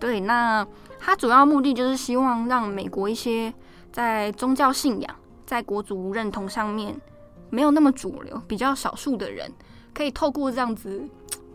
[0.00, 0.66] 对，对，那
[0.98, 3.54] 他主要目的就是希望让美国一些
[3.92, 7.00] 在宗教信仰、在国族认同上面
[7.50, 9.48] 没有那么主流、比较少数的人，
[9.94, 11.08] 可以透过这样子。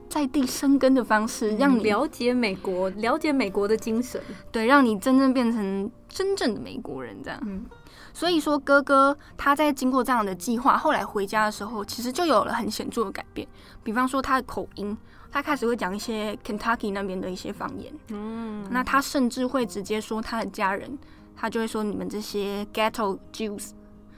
[0.09, 4.21] 在地生根的方式，让你了解美国，了解美国的精神，
[4.51, 7.39] 对，让你真正变成真正的美国人，这样。
[7.45, 7.65] 嗯，
[8.13, 13.47] 所以说哥哥他在经过这样的计划，后来回家的时候，其实就有了很显著的改变。
[13.83, 14.95] 比方说他的口音，
[15.31, 17.91] 他开始会讲一些 Kentucky 那边的一些方言。
[18.09, 20.97] 嗯，那他甚至会直接说他的家人，
[21.35, 23.71] 他就会说你们这些 Ghetto Jews，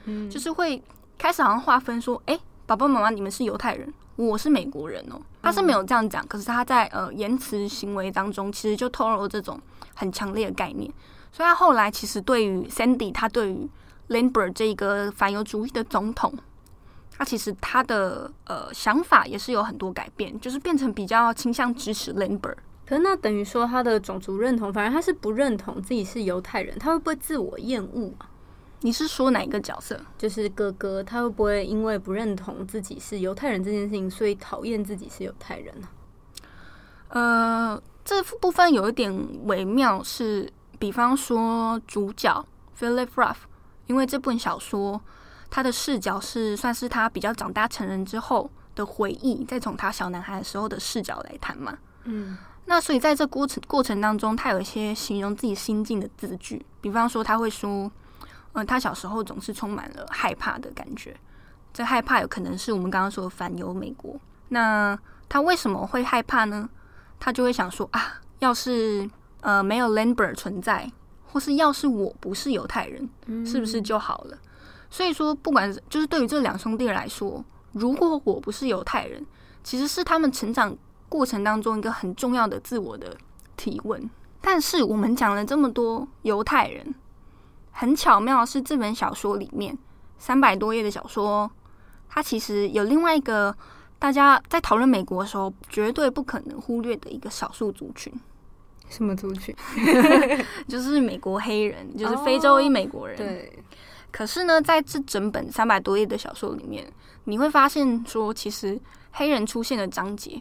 [0.04, 0.82] 嗯，就是会
[1.16, 3.92] 开始好像划分说，哎、欸，爸爸妈妈你们是犹太人。
[4.16, 9.60] 我是美国人哦，他是没有这样讲，可是他在呃言辞行为当中，其实就透露了这种
[9.94, 10.90] 很强烈的概念。
[11.32, 13.68] 所以他后来其实对于 Sandy，他对于
[14.08, 16.32] Lambert 这个反犹主义的总统，
[17.16, 22.56] 他其实他的呃想法也是有很多改变，就是变成比较倾向支持 Lindbergh。
[22.86, 28.30] 可是那等于说他的种族认同，反而他是不认同自己是犹太人，他会不会自我厌恶啊？
[28.82, 29.98] 你是说哪一个角色？
[30.16, 35.88] 就是哥哥，他会不会因为不认同自己是犹太人这件事情，所以讨厌自己是犹太人呢？
[37.08, 40.48] 呃，这部分有一点微妙，是
[40.86, 42.46] 比方说主角
[42.78, 43.34] Philip Ruff，
[43.88, 45.00] 因为这本小说
[45.50, 51.76] 他的视角是算是他比较长大成人之后的回忆，再从他小男孩的时候的视角来谈嘛。
[52.04, 57.90] 嗯，那所以在这过程过程当中，他有一些形容自己心境的字句，比方说他会说。
[58.58, 61.14] 嗯，他小时候总是充满了害怕的感觉，
[61.74, 64.18] 这害怕有可能是我们刚刚说的反犹美国。
[64.48, 66.66] 那他为什么会害怕呢？
[67.20, 69.06] 他就会想说啊，要是
[69.46, 70.90] 呃没有 Lindbergh 存在，
[71.24, 73.08] 或是要是我不是犹太人，
[73.46, 74.34] 是不是就好了？
[74.34, 74.38] 嗯、
[74.90, 79.24] 所以说，不管就是对于这两兄弟来说，如果我不是犹太人，
[79.62, 80.76] 其实是他们成长
[81.08, 83.16] 过程当中一个很重要的自我的
[83.56, 84.10] 提问。
[84.40, 86.92] 但是我们讲了这么多犹太人。
[87.70, 89.78] 很巧妙是，这本小说里面
[90.18, 91.48] 三百多页的小说，
[92.08, 93.56] 它其实有另外一个
[93.96, 98.12] 大家在讨论美国的时候绝对不可能忽略的一个少数族群。
[98.88, 99.54] 什么族群？
[100.68, 103.16] 就是美国黑人，就是非洲裔美国人。
[103.18, 103.58] Oh, 对。
[104.10, 106.90] 可是呢，在这整本三百多页的小说里面，
[107.24, 108.80] 你会发现说，其实
[109.12, 110.40] 黑人出现的章节，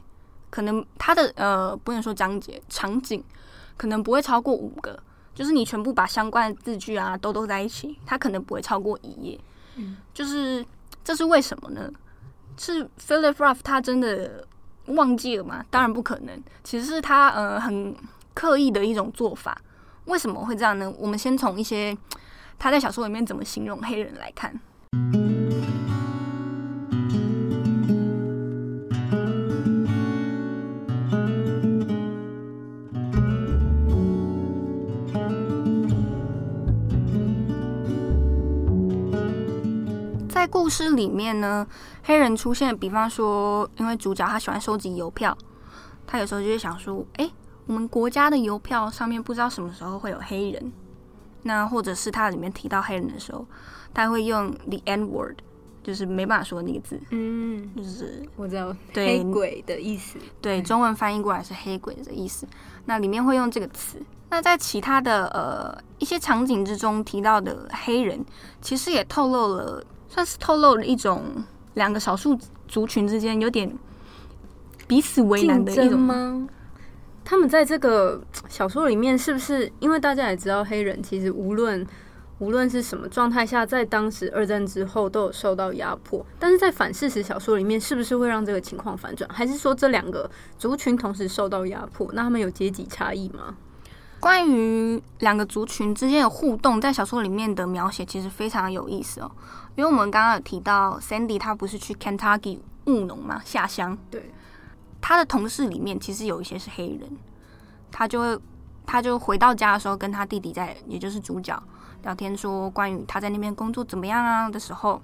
[0.50, 3.22] 可能他的呃，不能说章节，场景
[3.76, 4.98] 可能不会超过五个。
[5.34, 9.38] 就是你全部把相关的字句啊都都在一起，它可能不会超过一页。
[9.76, 10.66] 嗯，就是
[11.04, 11.92] 这是为什么呢？
[12.58, 14.48] 是 Philip Ruff 他真的
[14.86, 15.66] 忘记了吗？
[15.70, 17.94] 当然不可能，其实是他呃很
[18.36, 19.58] 刻意的一种做法，
[20.06, 20.94] 为什么会这样呢？
[21.00, 21.98] 我们先从一些
[22.60, 24.60] 他在小说里面怎么形容黑人来看。
[40.28, 41.66] 在故事里面呢，
[42.04, 45.36] 黑人出现，比方说，因为主角他喜欢收集邮票，
[46.06, 47.32] 他有时候就会想说，哎。
[47.68, 50.72] 我们国家的邮票上面不知道什么时候会有黑人，
[51.44, 53.46] 那或者是它里面提到黑人的时候，
[53.94, 55.38] 他会用 the N word。
[55.84, 62.48] 就是没办法说那个字，嗯，就是我知道黑鬼的意思，对，中文翻译过来是黑鬼的意思。
[62.86, 64.02] 那里面会用这个词。
[64.32, 68.26] 那在其他的呃一些场景之中提到的黑人，
[68.62, 71.22] 其实也透露了，算是透露了一种
[71.76, 72.36] 两个少数
[72.68, 73.72] 族群之间有点
[74.88, 76.48] 彼此为难的一种吗？
[77.26, 79.70] 他们在这个小说里面是不是？
[79.80, 81.86] 因为大家也知道，黑人其实无论。
[82.40, 89.26] 无论是什么状态下，在当时二战之后都有受到压迫，但是在反事实小说里面，是不是会让这个情况反转？
[89.30, 92.10] 还是说这两个族群同时受到压迫？
[92.12, 93.56] 那他们有阶级差异吗？
[94.20, 99.32] 关于两个族群之间的互动，在小说里面的描写其实非常有意思哦。
[99.78, 103.98] 因为我们刚刚有提到，Sandy 他不是去 Kentucky 务农嘛，下乡。
[104.12, 104.30] 对，
[105.08, 107.08] 他的同事里面其实有一些是黑人，
[107.92, 108.40] 他就会
[108.88, 111.62] 他就回到家的时候，跟他弟弟在，也就是主角。
[112.02, 115.00] 聊天说关于他在那边工作怎么样啊的时候，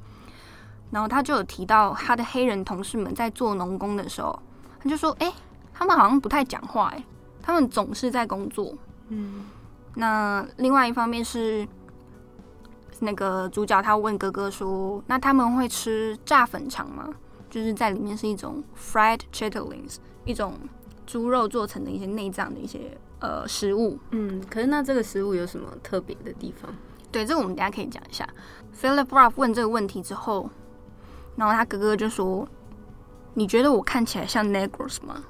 [0.89, 4.39] 然后他就有提到他的黑人同事们在做农工的时候，
[4.79, 5.31] 他就说：“哎，
[5.71, 7.03] 他们好像不太讲话，哎，
[7.39, 8.73] 他们总是在工作。”
[9.09, 9.45] 嗯，
[9.93, 11.67] 那另外一方面是
[13.01, 17.07] 那个主角他问哥哥说：“那他们会吃炸粉肠吗？
[17.51, 20.55] 就是在里面是一种 fried chitterlings，一种
[21.05, 26.73] 猪肉做成的一些内脏的一些呃食物。”嗯，可是那这个食物有什么特别的地方？
[27.11, 28.27] 对，这个我们等下可以讲一下。
[28.81, 30.49] Philip Roth 问这个问题之后，
[31.35, 32.47] 然后他哥哥就说
[33.35, 35.23] ：“你觉得我看起来像 Negroes 吗？”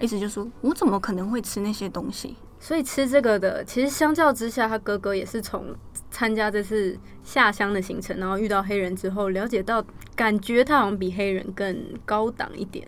[0.00, 2.36] 意思就是说我怎么可能会吃那些东西？
[2.60, 5.74] 所以吃这个的，其实相较之下，他哥哥也是从
[6.10, 9.84] 参加这次下乡的行程，然后遇到黑人之后，了解到
[10.16, 12.86] 感觉他好像比黑人更高档一点。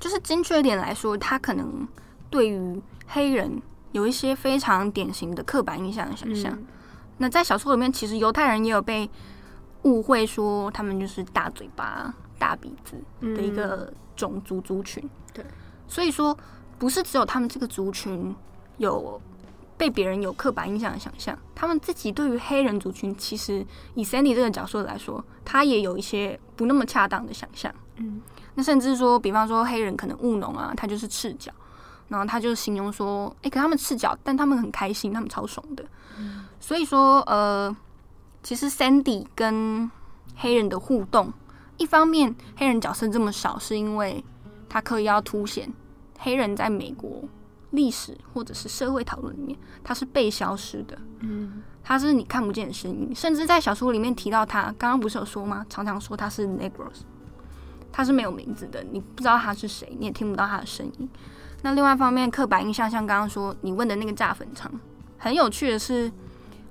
[0.00, 1.86] 就是精确一点来说，他可能
[2.28, 3.60] 对于黑人
[3.92, 6.52] 有一些非常典型的刻板印象的想象。
[6.52, 6.66] 嗯
[7.18, 9.08] 那在小说里面，其实犹太人也有被
[9.82, 15.08] 误会说他们就是大嘴巴、大鼻子的一个种族族群。
[15.32, 15.44] 对，
[15.86, 16.36] 所以说
[16.80, 18.34] 不是只有他们这个族群
[18.78, 19.20] 有
[19.82, 27.74] 被别人有刻板印象的想象，他们自己对于黑人族群，其实以 Sandy 这个角色来说，他也有一些不那么恰当的想象。
[27.96, 28.22] 嗯，
[28.54, 31.50] 那甚至说，比方说黑人可能务农啊，他就是赤脚，
[32.06, 35.84] 然后他就形容说，哎、欸，可他们赤脚，但他们很开心，他们超爽的。
[36.16, 37.76] 嗯所以说，呃，
[38.40, 39.90] 其实 Sandy 跟
[40.36, 41.32] 黑人的互动，
[41.76, 44.24] 一方面黑人角色这么少，是因为
[44.68, 45.72] 他刻意要凸显
[46.20, 47.24] 黑人在美国
[47.72, 55.66] 历史或者是社会讨论里面，它是被消失的，嗯，它是你看不见的声音，甚至在小说里面提到他，刚刚不是有说吗？
[55.68, 57.02] 常常说他是 Negroes，
[57.92, 61.08] 他是没有名字的，你不知道他是谁，你也听不到他的声音。
[61.62, 64.72] 那另外一方面，刻板印象像刚刚说你问的那个炸粉肠，
[65.18, 66.10] 很有趣的是。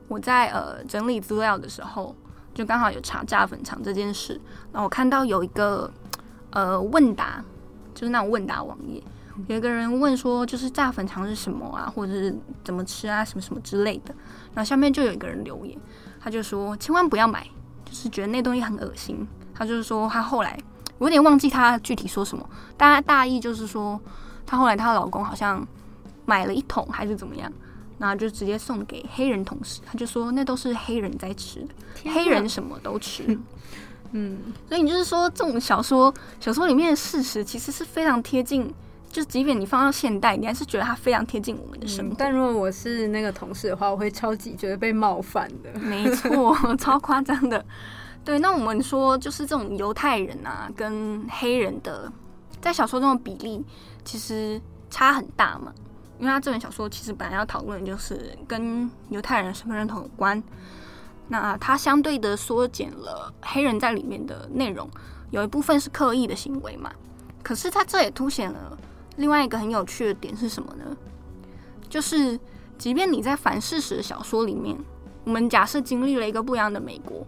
[0.08, 2.14] 我在呃整理资料的时候，
[2.54, 4.34] 就刚好有查炸粉肠这件事，
[4.74, 5.90] 然后我看到有一个
[6.50, 7.42] 呃问答，
[7.96, 9.02] 就是那种问答网页，
[9.48, 14.14] 有一个人问说，就是炸粉肠是什么啊，或者是怎么吃啊，什么什么之类的。
[14.54, 15.78] 然后下面就有一个人留言，
[16.20, 17.46] 他就说千万不要买，
[17.86, 19.28] 就是觉得那东西很恶心。
[19.54, 20.58] 他就是说他后来
[20.98, 24.00] 我有点忘记他具体说什么，大概大意就是说，
[24.46, 25.66] 他后来她老公好像
[26.26, 27.52] 买了一桶还是怎么样。
[27.98, 33.38] 然后就直接送给黑人同事，他就说那都是黑人在吃的，黑人什么都吃。
[34.14, 38.74] 嗯，所以你就是说这种小说，小说里面的事实其实是非常贴近，
[39.12, 42.14] 就即便你放到现代，你还是觉得它非常贴近我们的生活。
[42.14, 45.72] 嗯，但如果我是那个同事的话，我会超级觉得被冒犯的。
[45.80, 47.64] 没错， 超夸张的。
[48.24, 52.12] 对，那我们说就是这种犹太人啊，跟黑人的
[52.62, 53.64] 在小说中的比例
[54.06, 55.74] 其实差很大嘛。
[56.20, 60.42] 因为他这本小说其实本来要讨论就是跟犹太人身份认同有关，
[61.30, 64.88] 那他相对的缩减了黑人在里面的内容，
[65.32, 66.92] 有一部分是刻意的行为嘛。
[67.42, 68.78] 可是他这也凸显了
[69.22, 70.98] 另外一个很有趣的点是什么呢？
[71.88, 72.38] 就是
[72.78, 74.76] 即便你在反事实的小说里面，
[75.24, 77.26] 我们假设经历了一个不一样的美国，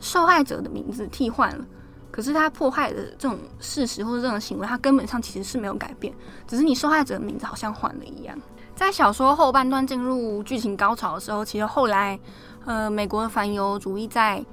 [0.00, 1.64] 受害者的名字替换了。
[2.10, 6.14] 可是他迫害的这种事实或者这种行为，他根本上其实是没有改变，
[6.46, 8.38] 只是你受害者的名字好像换了一样。
[8.76, 12.18] 在小说后半段进入剧情高潮的时候，其实后来，
[12.64, 14.44] 呃，美国的反犹主义在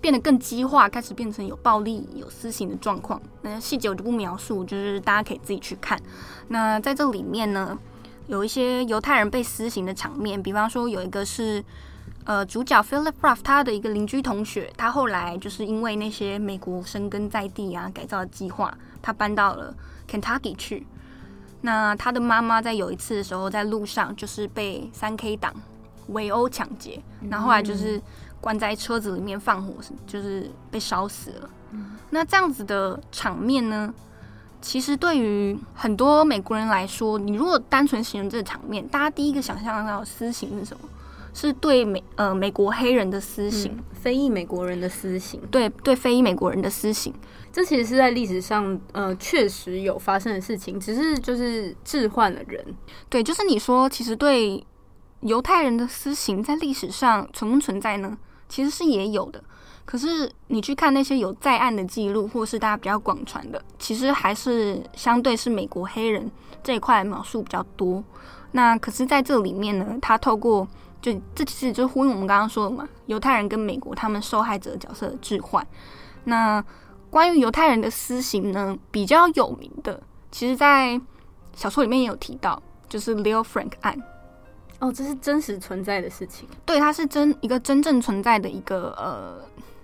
[0.00, 3.20] 变得更激化，开始变成有暴力、有私刑的状况。
[3.42, 6.00] 那细节我就不描述，就是大家可以自己去看。
[6.48, 7.78] 那在这里面呢，
[8.26, 11.64] 有一些犹太人被私刑的场面，比方说有一个是。
[12.24, 19.74] 呃，主角 Philip Ruff 他的一个邻居同学，他后来就是因为那些美国生根在地啊改造的计划，他搬到了
[20.06, 20.86] Kentucky 去。
[21.62, 25.54] 那他的妈妈在有一次的时候，在路上就是被三 K 党
[26.08, 27.98] 围殴抢劫，然后后来就是
[28.40, 29.74] 关在车子里面放火，
[30.06, 31.50] 就是被烧死了。
[32.10, 33.92] 那这样子的场面呢，
[34.60, 40.88] 其实对于很多美国人来说，你如果单纯形容这个场面，大家第一个想象到的私刑是什么？
[41.34, 47.14] 是对美呃美国黑人的私刑，嗯，非裔美国人的私刑，对对非裔美国人的私刑，
[47.52, 52.64] 这其实是在历史上呃确实有发生的事情，只是就是置换了人。
[53.08, 54.66] 对，就是你说其实对
[55.20, 58.18] 犹太人的私刑在历史上存不存在呢？
[58.48, 59.42] 其实是也有的，
[59.84, 66.30] 可是你去看那些有在案的记录，或是大家比较广传的，其实还是相对是美国黑人
[66.62, 68.02] 这一块描述比较多。
[68.52, 70.66] 那可是在这里面呢，他透过
[71.02, 75.66] 就这其实就呼应我们刚刚说的嘛，犹太人跟美国他们受害者角色的置换。
[76.24, 76.64] 那
[77.10, 81.00] 关于犹太人的私刑呢，比较有名的，其实，在
[81.54, 83.98] 小说里面也有提到，就是 Leo Frank 案。
[84.78, 86.48] 哦，这是真实存在的事情。
[86.64, 89.42] 对，它是真一个真正存在的一个呃，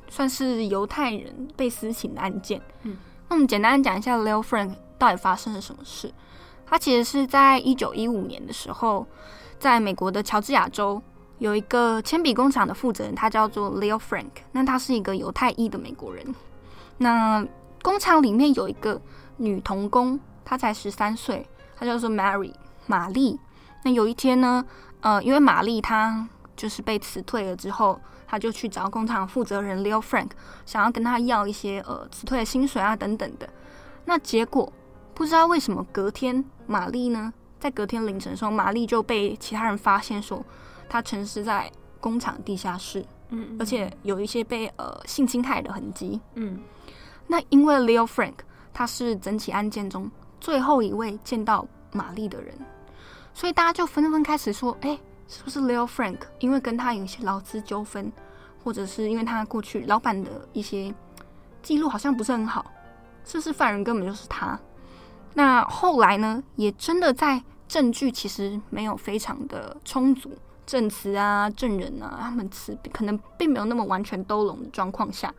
[0.08, 2.60] 算是犹太人被私刑的案件。
[2.82, 2.96] 嗯，
[3.28, 6.12] 那我们简单讲一下 Leo Frank 到底发生了什么事。
[6.66, 9.06] 他其实是在一九一五年的时候。
[9.56, 11.00] 在美国的乔治亚州
[11.38, 14.26] 有一个铅笔工厂的负责人，他叫做 Leo Frank。
[14.52, 16.34] 那他是一个犹太裔的美国人。
[16.98, 17.46] 那
[17.80, 19.00] 工厂里面有一个
[19.38, 21.46] 女童工，她才十三岁，
[21.78, 22.52] 她叫做 Mary
[22.86, 23.38] 玛丽。
[23.84, 24.64] 那有一天呢，
[25.02, 30.30] 呃，因为玛丽她就是被辞退了之后，她就去找工厂负责人 Leo Frank，
[30.66, 33.48] 想要跟他要一些呃辞退的薪水啊等等的。
[34.06, 34.72] 那结果
[35.14, 40.44] 不知道为什么隔天玛丽呢，在隔天凌晨的时候，玛丽就被其他人发现说，
[40.88, 41.70] 她沉尸在
[42.00, 46.60] 工厂地下室，嗯，嗯，而且有一些被呃性侵害的痕迹，嗯。
[47.26, 48.34] 那因为 Leo Frank
[48.72, 50.10] 他是整起案件中
[50.40, 52.54] 最后一位见到玛丽的人，
[53.34, 58.10] 所以大家就纷纷开始说，哎，是不是 Leo Frank 因为跟他有一些劳资纠纷，
[58.62, 60.94] 或者是因为他过去老板的一些
[61.62, 62.64] 记录好像不是很好，
[63.24, 64.58] 是不是犯人根本就是他？
[65.34, 67.42] 那后来呢，也真的在。
[67.66, 70.30] 证据其实没有非常的充足，
[70.66, 75.34] 证词啊、证人啊，他们词可能并没有那么完全都拢的状况下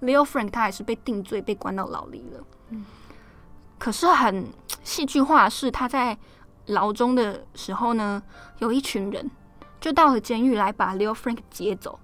[0.00, 2.44] ，Leo Frank 他还是被定罪，被关到牢里了。
[2.70, 2.86] 嗯，
[3.78, 4.46] 可是很
[4.82, 6.16] 戏剧化的是，他在
[6.66, 8.22] 牢中的时候呢，
[8.58, 9.30] 有一群人
[9.80, 11.98] 就到了监狱来把 Leo Frank 劫走，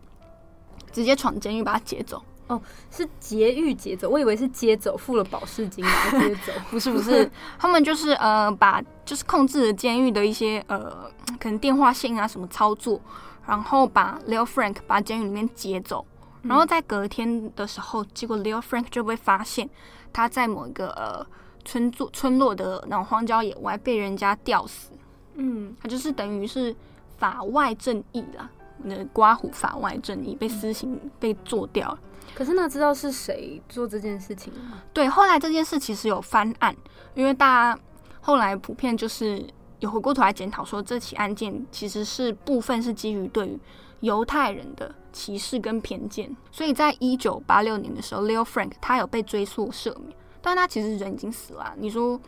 [0.90, 2.22] 直接闯监狱把他劫走。
[2.48, 2.60] 哦，
[2.90, 11.10] 是劫狱劫走，我以为是接走，付了保释金然后 接走，不是不是，他们就是呃把就是控制了监狱的一些呃
[11.40, 13.00] 可能电话线啊什么操作，
[13.46, 16.04] 然后把 Leo Frank 把监狱里面劫走，
[16.42, 19.70] 然后在隔天的时候，结果 Leo Frank 就被发现
[20.12, 21.24] 他在某一个呃
[21.64, 24.90] 村座村落的那种荒郊野外被人家吊死，
[25.34, 26.74] 嗯，他就是等于是
[27.18, 31.98] 法外正义啦，那刮胡法外正义被私刑被做掉了。
[32.34, 34.82] 可是那知道是谁做这件事情吗？
[34.92, 36.74] 对，后来这件事其实有翻案，
[37.14, 37.80] 因为大家
[38.20, 39.44] 后来普遍就是
[39.80, 43.58] 有回过头来检讨说，这起案件其实是部分是基于对于
[44.00, 51.72] 犹太人的歧视跟偏见，所以在一九八六年的时候，Leo Frank 他有被追溯赦免，但他其实人已经死了。
[51.78, 52.20] 你说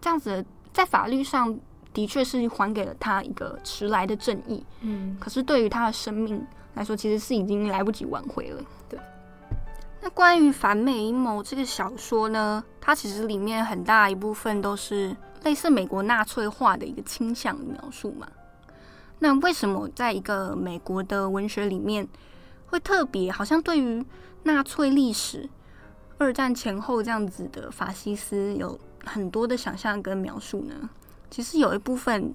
[0.00, 1.56] 这样子在法律上
[1.92, 6.44] 的确是还给了他一个迟来的正义，嗯，可是对于他的生命
[6.74, 8.62] 来说，其实是已经来不及挽回了。
[8.88, 8.98] 对。
[10.02, 18.26] 那关于反美阴谋这个小说呢，它其实里面很大一部分都是类似美国纳粹化的一个倾向的描述嘛。
[19.18, 22.08] 那为什么在一个美国的文学里面
[22.68, 24.02] 会特别好像对于
[24.44, 25.46] 纳粹历史、
[26.20, 30.90] 二战前后这样子的法西斯有很多的想象跟描述呢？
[31.30, 32.34] 其实有一部分，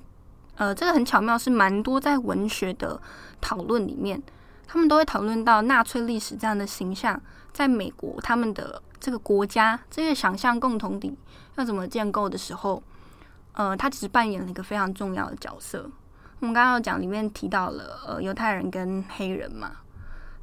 [0.56, 3.00] 呃，这个很巧妙，是蛮多在文学的
[3.40, 4.20] 讨论里面，
[4.66, 7.22] 他们都会讨论到纳粹历史这样的形象。
[7.54, 11.16] 在美国，他们的这个国家这个想象共同体
[11.56, 12.82] 要怎么建构的时候，
[13.54, 15.88] 呃，他其实扮演了一个非常重要的角色。
[16.40, 19.72] 我们刚刚有讲里面提到了呃犹太人跟黑人嘛，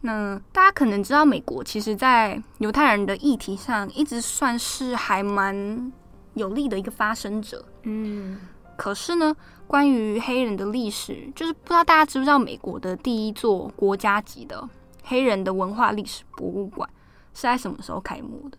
[0.02, 5.92] 那大家可能知道，美国其实在犹太人的议题上一直算是还蛮
[6.34, 7.64] 有利的一个发声者。
[7.84, 8.38] 嗯，
[8.76, 9.34] 可是呢，
[9.66, 14.68] 关于黑人的历史，就是不知道大家知不知道，美国的第一座国家级的
[15.04, 16.88] 黑人的文化历史博物馆。
[17.34, 18.58] 是在什么时候开幕的？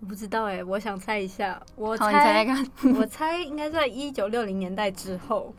[0.00, 5.52] 我不知道哎、欸，我想猜一下，我猜，猜，猜看，我猜应该在一九六零年代之后，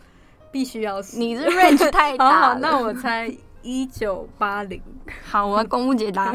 [0.51, 1.19] 必须要死。
[1.19, 2.31] 你这 range 太大了。
[2.41, 3.31] 好，好，那我猜
[3.61, 4.81] 一九八零。
[5.29, 6.33] 好，我要公布解答。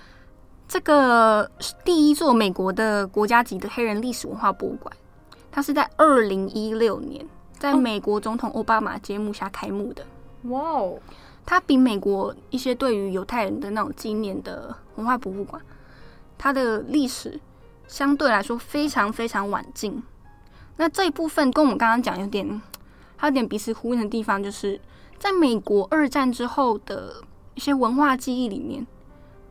[0.68, 1.50] 这个
[1.84, 4.94] 第一座美国的国家级的黑人历史文化博物馆，
[5.50, 7.26] 它是在二零一六年
[7.58, 10.04] 在美国总统奥巴马揭幕下开幕的。
[10.44, 10.98] 哇哦！
[11.44, 15.60] 它比美国一些对于犹太人的那种纪念的文化博物馆，
[16.38, 17.38] 它的历史
[17.86, 20.02] 相对来说非常非常晚近。
[20.78, 22.62] 那这一部分跟我们刚刚讲有点，
[23.16, 24.80] 还有点彼此呼应的地方，就是
[25.22, 27.22] 在美国二战之后的
[27.54, 28.84] 一些文化记忆里面，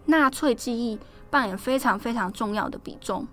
[0.08, 1.00] 纳粹记忆
[1.30, 3.26] 扮演非常非常重要的比重。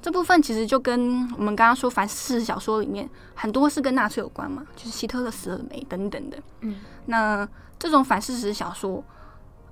[0.00, 6.38] 这部分其实就跟我们刚刚说反事实小说里面很多是跟纳粹有关嘛，就是希特勒死了没等等的。
[6.60, 6.76] 嗯，
[7.06, 9.02] 那这种反事实小说，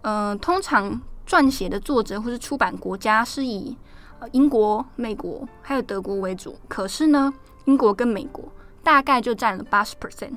[0.03, 3.77] 呃，通常撰写的作者或是出版国家是以
[4.19, 7.33] 呃英国、美国还有德国为主，可是呢。
[7.67, 8.51] 英国跟美国
[8.83, 10.33] 大概就占了八十 percent，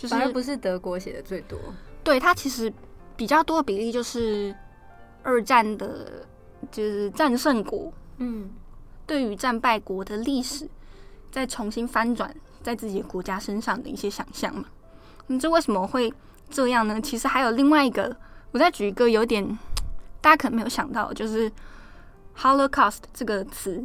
[0.00, 1.58] 就是反而不是德国写的最多。
[2.02, 2.72] 对，它其实
[3.16, 4.54] 比较多的比例就是
[5.22, 6.26] 二战的，
[6.72, 8.48] 就是战胜国，嗯，
[9.06, 10.66] 对于战败国的历史
[11.30, 14.64] 再重新翻转在自己的国家身上的一些想象嘛。
[15.26, 16.10] 那这为什么会
[16.48, 16.98] 这样呢？
[16.98, 18.16] 其实还有另外一个，
[18.52, 19.46] 我再举一个有点
[20.22, 21.52] 大家可能没有想到，就是
[22.38, 23.84] Holocaust 这个词，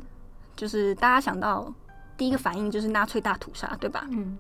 [0.56, 1.74] 就是大家想到。
[2.18, 4.08] 第一个反应就是纳粹大屠杀，对吧？
[4.10, 4.38] 嗯。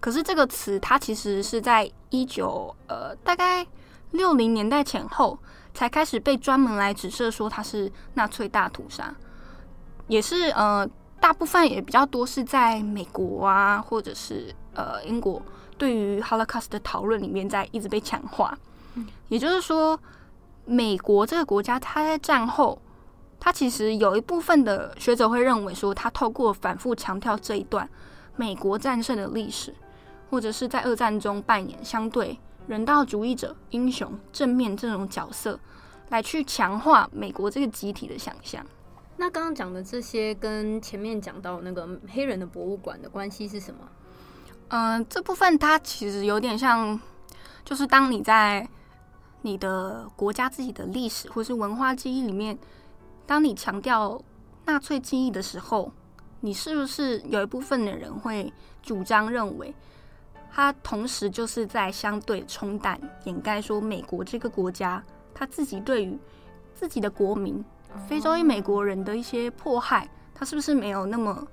[0.00, 3.66] 可是这个词它其实是在一九呃大概
[4.12, 5.38] 六零年代前后
[5.74, 9.14] 才开始被专门来指涉说它是纳粹大屠杀，
[10.08, 10.88] 也是呃
[11.20, 15.42] 大部分也比较多是在美国啊或者是呃英国
[15.76, 18.56] 对于 Holocaust 的讨论里面在一直被强化。
[18.94, 19.06] 嗯。
[19.28, 19.98] 也就是说，
[20.64, 22.80] 美国这个国家它在战后。
[23.38, 27.88] 他其实有一部分的学者会认为说，他透过反复强调这一段
[28.34, 29.72] 美国战胜的历史，
[30.30, 35.58] 或者是在二战中扮演相对人道主义者、英雄、正面这种角色，
[36.08, 38.64] 来去强化美国这个集体的想象。
[39.16, 43.80] 那刚刚讲的这些跟前面讲到那个黑人的博物馆的关系是什么？
[44.68, 47.00] 嗯、呃，这部分它其实有点像，
[47.64, 48.68] 就是当你在
[49.42, 52.58] 你的国家自己的历史或是文化记忆里面。
[53.28, 54.22] 当你强调
[54.66, 55.90] 纳粹记忆的时候，
[56.42, 58.52] 你是不是有一部分的人会
[58.82, 59.74] 主张认为，
[60.56, 65.04] 他同时就是在相对冲淡、掩盖说美国这个国家
[65.34, 66.18] 他自己对于
[66.74, 67.62] 自己的国民、
[68.08, 71.46] 非洲裔美国人的一些迫害，他是不是没有那么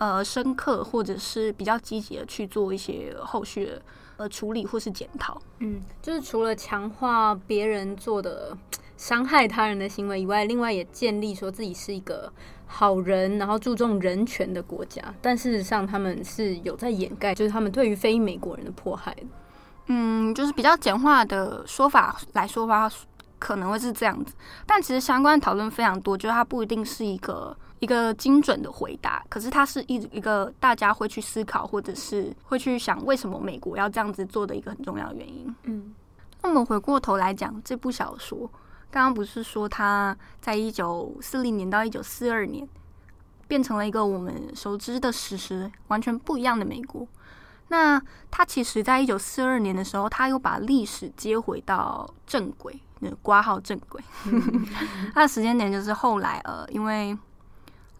[0.00, 3.80] 呃深刻，或者是比较积极的去做一些后续的
[4.16, 5.40] 呃处理或是检讨？
[5.60, 8.58] 嗯，就是除了强化别人做的。
[8.96, 12.32] 伤害他人的行为以外，另外也建立说自己是一个
[12.70, 15.02] 好人，然后注重人权的国家。
[15.20, 19.16] 但事实上，他们是有在掩盖，就是他们对于非美国人的迫害。
[19.86, 22.88] 嗯，就是比较简化的说法来说吧，
[23.38, 24.34] 可能会是这样子。
[24.66, 29.24] 但其实相关讨论非常多，就是它不一定是一个一个精准的回答。
[29.30, 35.54] 可是它是一一个大家会去思考，或者是会去想为什么美国要这样子做的一个很重要的原因。
[35.62, 35.94] 嗯，
[36.42, 38.48] 那我们回过头来讲这部小说。
[38.90, 42.66] 刚刚不是说他在一九四零年到一九四二年
[43.46, 47.06] 变成了一个我们熟知的史实完全不一样的美国。
[47.68, 54.02] 那他其实在一九四二年的时候，他又把历史接回到正轨，那挂号正轨。
[55.12, 57.16] 他的时间点就是后来呃，因为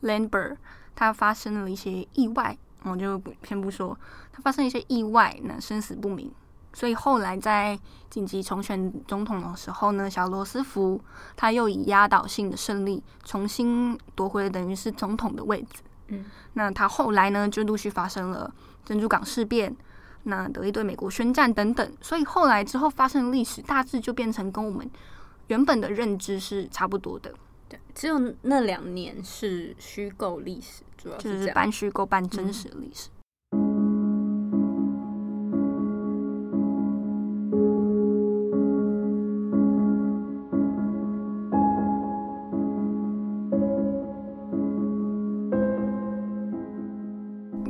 [0.02, 0.56] Lindbergh
[0.96, 3.94] 他发生了一些意外，我就先不说
[4.32, 6.32] 他发生一些意外，那生死不明。
[6.78, 7.76] 所以后来在
[8.08, 11.00] 紧急重选总统的时候呢，小罗斯福
[11.34, 15.82] 他又以压倒性的胜利重新夺回了等于是总统的位置。
[16.06, 18.48] 嗯，那他后来呢就陆续发生了
[18.84, 19.76] 珍珠港事变，
[20.22, 21.92] 那德意对美国宣战等等。
[22.00, 24.88] 所以后来之后发生的历史大致就变成跟我们
[25.48, 27.34] 原本的认知是差不多的。
[27.68, 33.08] 对，只有那两年是虚构历史，主要是就是半虚构半真实的历史。
[33.08, 33.17] 嗯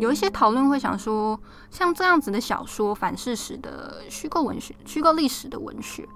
[0.09, 1.39] 有一些讨论会想说，
[1.71, 6.09] 像这样子的小说、反事实的虚构文学、虚构历史的文学，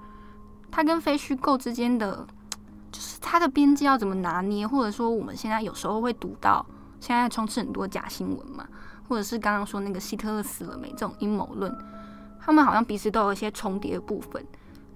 [0.71, 2.25] 它跟非虚构之间的，
[2.91, 4.65] 就是它的边界要怎么拿捏？
[4.67, 6.65] 或者说，我们现在有时候会读到，
[6.99, 8.67] 现在充斥很多假新闻嘛，
[9.07, 11.71] 或者是刚刚说那个希特勒死了没这种阴谋论，
[12.43, 14.43] 他们好像彼此都有一些重叠的部分。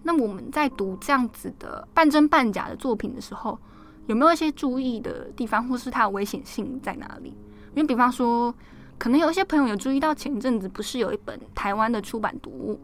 [0.01, 3.59] 那我们在读这样子的半真半假的作品的时候，
[4.07, 7.29] 有没有一些注意的地方，或是它的危险性在哪里？
[7.75, 8.51] 因为比方说。
[8.99, 12.79] 可能有一些朋友有注意到，前阵子不是有一本台湾的出版读物，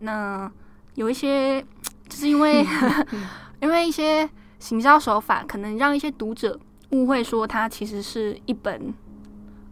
[0.00, 0.50] 那
[0.94, 1.64] 有一些，
[2.08, 2.66] 就是因为
[3.60, 4.28] 因为一些
[4.58, 6.58] 行销手法，可能让一些读者
[6.90, 8.92] 误会说它其实是一本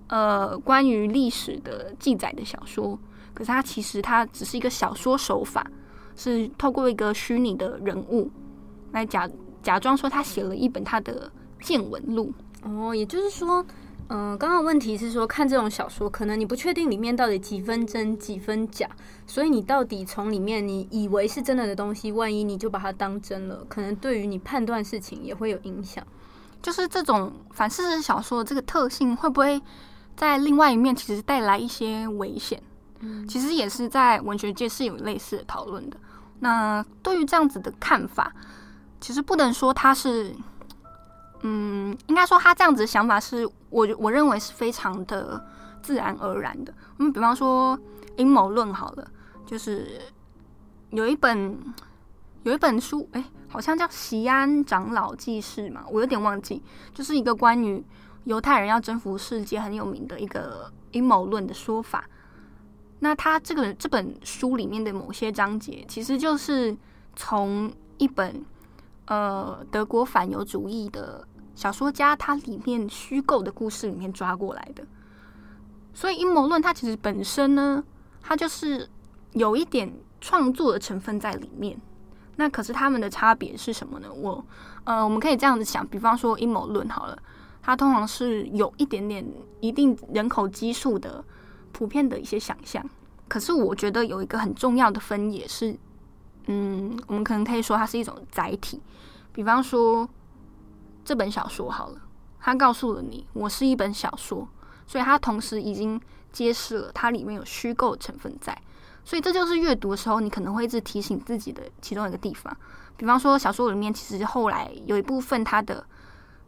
[0.08, 2.98] 呃关于历史的记载的小说，
[3.34, 5.66] 可是它其实它只是一个小说手法，
[6.16, 8.30] 是透过一个虚拟的人物
[8.92, 9.28] 来假
[9.62, 11.30] 假装说他写了一本他的
[11.60, 12.32] 见闻录。
[12.62, 13.64] 哦，也就是说。
[14.12, 18.88] 嗯，刚刚问题是说，看这种小说，可能你不确定里面到底几分真几分假，
[19.24, 26.04] 所以你到底从里面你以为是真的的东西，万一你就把它当真了，可能对于你判断事情也会有影响。
[26.60, 29.62] 就是这种反事实小说的这个特性，会不会
[30.16, 32.60] 在另外一面其实带来一些危险？
[32.98, 35.96] 嗯，其实也是在文学界是有类似的讨论的。
[36.40, 38.34] 那对于这样子的看法，
[39.00, 40.34] 其实不能说它是。
[41.42, 45.42] 嗯，应该说他这样子的想法是我我认为是非常的
[45.80, 46.74] 自然而然的。
[46.98, 47.78] 嗯，比方说
[48.16, 49.10] 阴谋论好了，
[49.46, 49.98] 就是
[50.90, 51.58] 有一本
[52.42, 56.62] 有一本书，哎，好像叫《锡安长老记事》嘛，我有点忘记，
[56.92, 57.82] 就是一个关于
[58.24, 62.04] 犹太人要征服世界很有名的一个阴谋论的说法。
[62.98, 66.76] 那他这个这本书里面的某些章节，其实就是
[67.16, 68.44] 从一本
[69.06, 71.26] 呃德国反犹主义的。
[71.54, 74.82] 小说家他里面虚构的故事里面抓过来的，
[75.92, 77.84] 所以阴谋论它其实本身呢，
[78.22, 78.88] 它就是
[79.32, 81.78] 有一点创作的成分在里面。
[82.36, 84.08] 那可是他们的差别是什么呢？
[84.10, 84.42] 我
[84.84, 87.18] 呃，我们可以这样子想，比方说阴谋论好了，
[87.60, 89.22] 它通常是有一点点
[89.60, 91.22] 一定人口基数的
[91.72, 92.82] 普遍的一些想象。
[93.28, 95.76] 可是我觉得有一个很重要的分野是，
[96.46, 98.80] 嗯，我们可能可以说它是一种载体，
[99.34, 100.08] 比方说。
[101.10, 102.00] 这本小说好了，
[102.38, 104.46] 它告诉了你，我是一本小说，
[104.86, 106.00] 所以它同时已经
[106.30, 108.56] 揭示了它里面有虚构成分在，
[109.04, 112.56] 所以这就是阅读的时候，你可能会一直提醒自己的其中一个地方。
[112.96, 115.84] 比方说，小说里面其实后来有一部分它的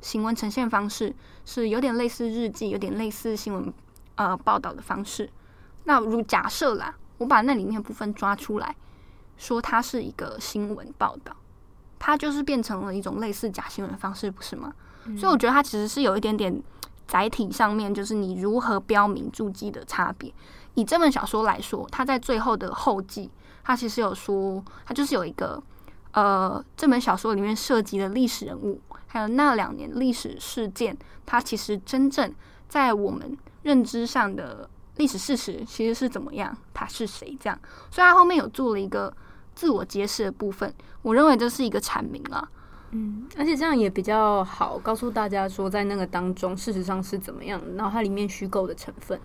[0.00, 1.12] 行文呈现方式
[1.44, 3.74] 是有点类似日记，有点类似新闻
[4.14, 5.28] 呃报道的方式。
[5.82, 8.76] 那如假设啦，我把那里面部分抓出来，
[9.36, 11.34] 说它是一个新闻报道。
[12.04, 14.72] 它就是变成了一种类似假新闻的方式，不是吗？
[15.04, 15.16] 嗯。
[15.16, 16.60] 所以我觉得它其实是有一点点
[17.06, 20.34] 载体上面，就是你如何标明注记的差别。
[20.74, 23.30] 以这本小说来说，它在最后的后记，
[23.62, 25.62] 它其实有说，它就是有一个
[26.10, 32.34] 呃，这本小说里面涉及的历史人物，还有那两年历史事件，它其实真正
[32.68, 37.56] 在我们认知上的历史事实其实是怎么样，他是谁这样。
[37.92, 39.14] 所以它后面有做了一个。
[39.54, 40.72] 自我揭示的部分，
[41.02, 42.48] 我认为这是一个阐明啊，
[42.90, 49.20] 嗯，而且这样也比较好告诉大家说，在那个当中事实上是怎么样，然后它里面虚构的成分。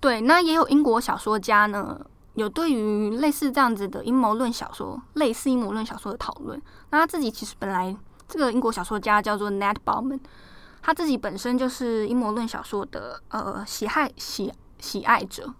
[0.00, 2.00] 对，那也有英国小说家呢，
[2.34, 6.60] 有对于类似这样子的阴谋论小说，类似阴谋论小说的讨论。
[6.90, 7.96] 那他自己其实本来
[8.28, 10.20] 这个英国小说家叫做 net Bauman，
[10.82, 15.52] 他自己本身就是阴谋论小说的呃喜爱喜喜爱者，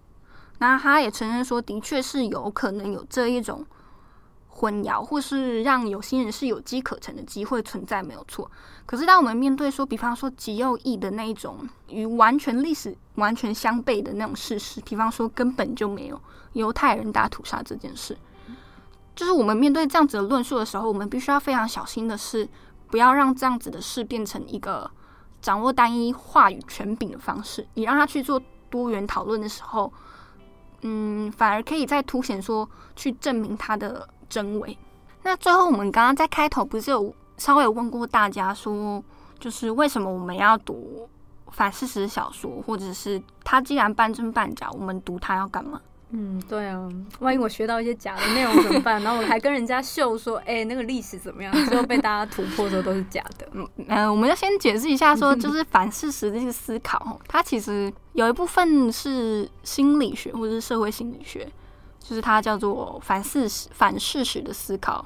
[0.59, 3.67] 那他也承认说，的确是有可能有这一种。
[4.59, 8.51] 混淆，或是让有心人士有机可乘的机会存在，没有错。
[8.85, 16.21] 可是，当我们面对说，比方说极右翼的那一种与完全历史完全相悖的那种事实，比方说根本就没有
[16.55, 18.19] 犹太人大屠杀这件事，
[19.15, 22.49] 就是我们面对这样子的论述的时候，我们必须要非常小心的是，
[22.89, 24.91] 不要让这样子的事变成一个
[25.41, 27.65] 掌握单一话语权柄的方式。
[27.75, 29.93] 你让他去做多元讨论的时候，
[30.81, 34.09] 嗯，反而可以再凸显说，去证明他的。
[34.29, 34.77] 真伪。
[35.23, 39.03] 那最后，我们刚刚在开头不是有稍微有问过大家说，
[39.39, 41.09] 就是为什么我们要读
[41.51, 45.81] 反事实小说，或者是他既然半真半假，我们读它要干嘛？
[46.11, 49.01] 嗯，对啊，万一我学到一些假的内容怎么办？
[49.05, 51.53] 然后我还跟人家秀说，哎、欸，那个历史怎么样？
[51.67, 53.47] 最后被大家突破的时候都是假的。
[53.53, 61.47] 嗯，呃，我们要先解释一下，说 就是反事实的这个思考，它其实有一部分是心理学或者是社会心理学。
[62.09, 65.05] 就是它叫做反事实、反事实的思考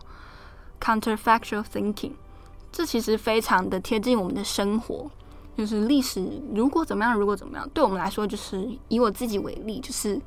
[0.80, 2.12] （counterfactual thinking）。
[2.70, 5.10] 这其实非常的贴近我们的生活。
[5.56, 6.24] 就是历史
[6.54, 10.20] 如果怎么样，如果怎么样，对我们来说，就是以我自己为例，就是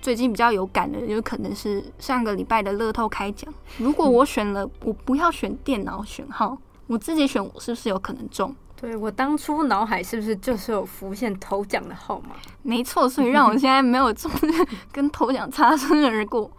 [0.00, 3.52] 最近比较有感的，有可能是上个礼拜的乐透开奖。
[3.78, 6.56] 如果我选了，我不要选电脑选号，
[6.86, 8.54] 我自己选，我是不是有可能中？
[8.84, 12.36] 对，我当初脑海是不是就是有浮现头奖的号码？
[12.60, 14.30] 没错，所以让我现在没有中，
[14.92, 16.50] 跟头奖擦身而过。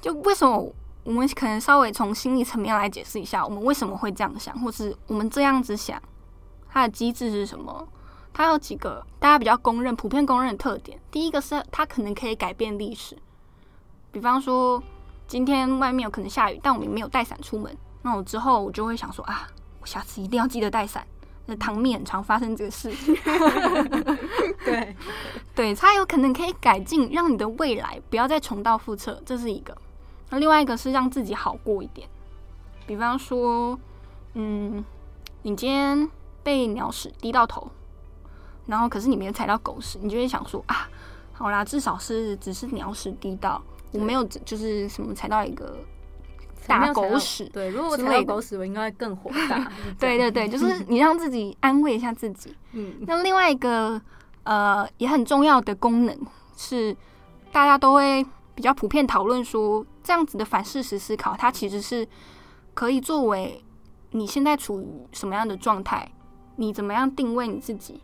[0.00, 0.72] 就为什么
[1.04, 6.00] 我们可能稍微从心理层面来解释一下，我们为什么会这样想，或是我们这样子想，
[6.70, 7.86] 它的机制是什么？
[8.32, 10.98] 它有几个大家比较公认、普遍公认的特点。
[11.10, 13.18] 第一个是它可能可以改变历史，
[14.10, 14.82] 比方说
[15.28, 19.46] 今天外面有可能下雨，但我们没有带伞出门，那我之后我就会想说啊，
[19.82, 21.06] 我下次一定要记得带伞。
[21.46, 23.14] 那汤面很常发生这个事情，
[24.64, 24.96] 对
[25.54, 29.76] 对，它有可能可以改进，让你的未来不要再重蹈覆辙，这是一个。
[30.30, 32.08] 那另外一个是让自己好过一点，
[32.86, 33.76] 比方说，
[34.34, 34.84] 嗯，
[35.42, 36.08] 你今天
[36.42, 37.68] 被鸟屎滴到头，
[38.66, 40.88] 然后可是你没有踩到狗屎，你就会想说啊，
[41.32, 43.60] 好啦，至少是只是鸟屎滴到，
[43.90, 45.76] 我没有就是什么踩到一个。
[46.70, 49.70] 大狗屎，对，如果踩到狗屎，我应该会更火大。
[49.98, 52.56] 对对对， 就是你让自己安慰一下自己。
[52.72, 54.00] 嗯，那另外一个
[54.44, 56.16] 呃也很重要的功能
[56.56, 56.96] 是，
[57.52, 62.06] 大家都会比较普遍讨论说，这样子的反事实思考，它其实是
[62.74, 63.62] 可以作为
[64.12, 66.10] 你现在处于什么样的状态，
[66.56, 68.00] 你怎么样定位你自己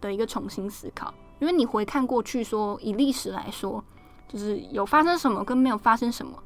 [0.00, 1.12] 的一个重新思考。
[1.38, 3.82] 因为你回看过去，说以历史来说，
[4.28, 6.36] 就是有发生什么跟没有发生什么。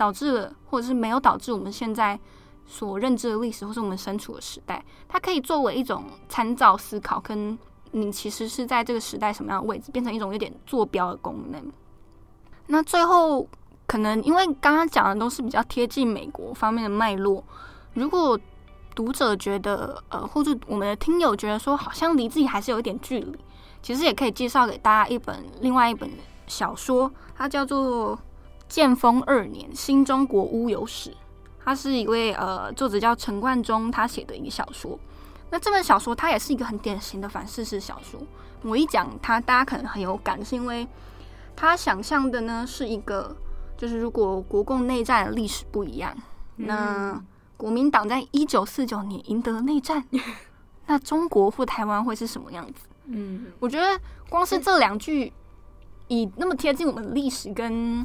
[0.00, 2.18] 导致了，或者是没有导致我们现在
[2.66, 7.58] 所认知的历史，或是我们身处的时代，它可以作为一种参照思考，跟
[7.90, 11.62] 你其实是在这个时代什么样的位置，变成一种有点坐标的功能。
[12.68, 13.46] 那最后，
[13.86, 17.44] 可能因为刚刚讲的都是比较贴近美国方面的脉络，
[17.92, 18.40] 如果
[18.94, 23.38] 读者觉得，呃，或者我们的听友觉得说，好像离自己还是有一点距离，
[23.82, 26.10] 其实也可以介绍给大家一本另外一本
[26.46, 28.18] 小说，它叫做。
[28.70, 31.12] 建丰二年，新中国乌有史，
[31.64, 34.96] 他是一位呃作者叫陈冠中，他写的一个小说。
[35.50, 38.20] 那这本小说它也是一个很典型的反事实小说。
[38.62, 40.86] 我一讲它，大家可能很有感，是因为
[41.56, 43.36] 他想象的呢是一个，
[43.76, 46.16] 就是如果国共内战的历史不一样，
[46.58, 47.24] 嗯、那
[47.56, 50.06] 国民党在一九四九年赢得了内战，
[50.86, 52.86] 那中国或台湾会是什么样子？
[53.06, 55.32] 嗯，我觉得光是这两句，
[56.06, 58.04] 以那么贴近我们历史跟。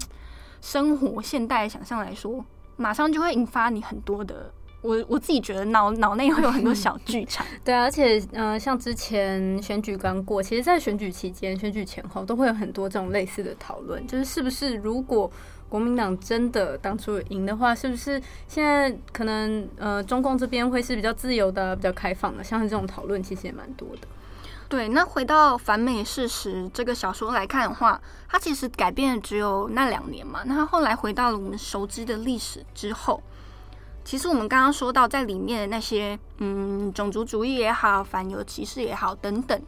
[0.61, 2.43] 生活现代想象来说，
[2.77, 4.51] 马上就会引发你很多的，
[4.81, 7.45] 我我自己觉得脑脑内会有很多小剧场。
[7.63, 15.31] 对啊，而且呃，像之前选举刚过，其实，在选举期间、选举前后，都会有很多这种类似的讨论，就是是不是如果
[15.67, 22.43] 国民党真的当初赢的话，是不是现在可能呃，中共这边会是比较自由的、比较开放的？
[22.43, 24.07] 像是这种讨论，其实也蛮多的。
[24.67, 30.41] 对，那回到反美事实这个小说来看的话，它其实改变只有那两年嘛。
[30.45, 33.21] 那后来回到了我们熟知的历史之后，
[34.03, 39.61] 其实我们刚刚说到在里面的那些，嗯，种族主义也好，反犹歧视也好，等等，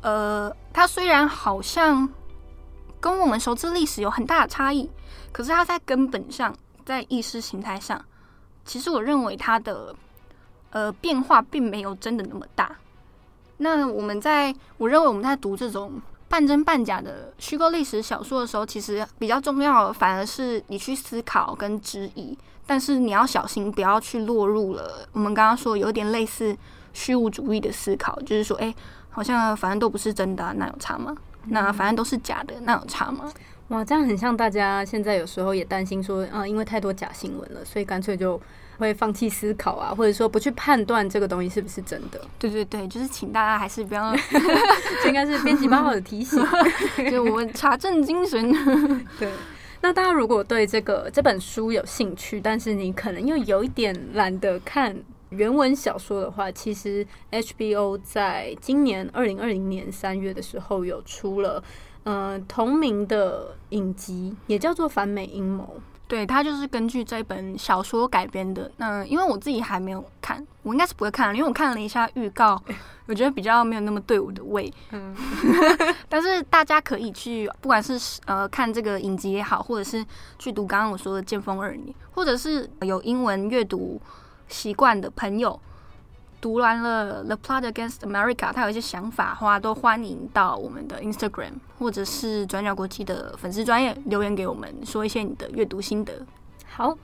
[0.00, 2.08] 呃，它虽然好像
[3.00, 4.90] 跟我们熟知历史有很大的差异，
[5.32, 6.56] 可是它在根本上，
[6.86, 8.02] 在意识形态上，
[8.64, 9.94] 其实我认为它的
[10.70, 12.74] 呃变化并没有真的那么大。
[13.58, 15.92] 那我们在，我认为我们在读这种
[16.28, 22.36] 半真半假的虚构历史小说的时候，其实比较重要的反而是你去思考跟质疑，
[22.66, 26.56] 但是你要小心，不要去落入了我们刚刚说有点类似
[26.92, 28.74] 虚无主义的思考，就是说，哎，
[29.10, 31.16] 好像反正都不是真的啊，那有差吗？
[31.48, 33.32] 那反正都是假的，那有差吗？
[33.68, 38.40] 哇，这样很像大家现在有时候也担心说，啊，因为太多假新闻了，所以干脆就。
[38.78, 42.20] 会放弃思考啊，或者说不去判断这个东西是不是真的。
[42.38, 44.14] 对对对，就是请大家还是不要，
[45.02, 46.42] 这应该是编辑八号的提醒，
[47.10, 48.52] 就我们查证精神。
[49.18, 49.30] 对，
[49.80, 54.96] 那大家如果对这个这本书有兴趣，但是你可能又有一点懒得看
[55.30, 61.62] 原文小说的话，其实 HBO 在今年二零二零年三月的时候有出了
[62.04, 65.64] 嗯、呃、同名的影集，也叫做《反美阴谋》。
[66.06, 68.70] 对，它就是根据这本小说改编的。
[68.76, 72.62] 那因为我自己还没有看，我应该是不会看，因为我看了一下预告，
[73.06, 74.72] 我觉得比较没有那么对我的胃。
[74.92, 75.16] 嗯，
[76.08, 80.04] 但是大家可以去，不管是呃看这个影集也好，或者是
[80.38, 84.00] 去读刚刚我说的《剑锋二年》，或者是有英文阅读
[84.48, 85.58] 习惯的朋友。
[86.44, 96.12] 读完了《The Plot Against America》，他有一些想法的话，都欢迎到我们的 Instagram 或者是转角国际的粉丝专业留言给我们，说一些你的阅读心得。
[96.66, 96.94] 好。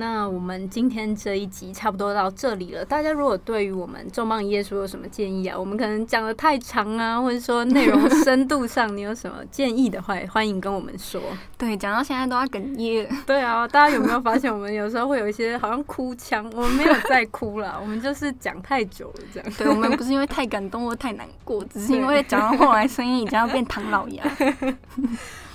[0.00, 2.84] 那我们今天这一集差不多到这里了。
[2.84, 11.20] 大家如果对于我们重磅一页书有什么建议啊，我们可能讲的太长啊，或者说内容深度上你有什么建议的话，欢迎跟我们说。
[11.56, 13.08] 对，讲到现在都要哽咽。
[13.26, 16.48] 对啊，大家有没有发现我们有时候会有一些好像哭腔？
[16.54, 19.52] 我们没有在哭啦，我们就是讲太久了这样。
[19.58, 24.24] 对，我们不是因为太感动或太难过，只是因为讲到后来声音已经要变唐老鸭。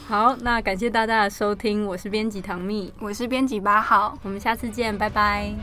[0.07, 5.53] 好，那感谢大家的收听，我是编辑唐蜜，我是编辑八号，我们下次见，拜拜。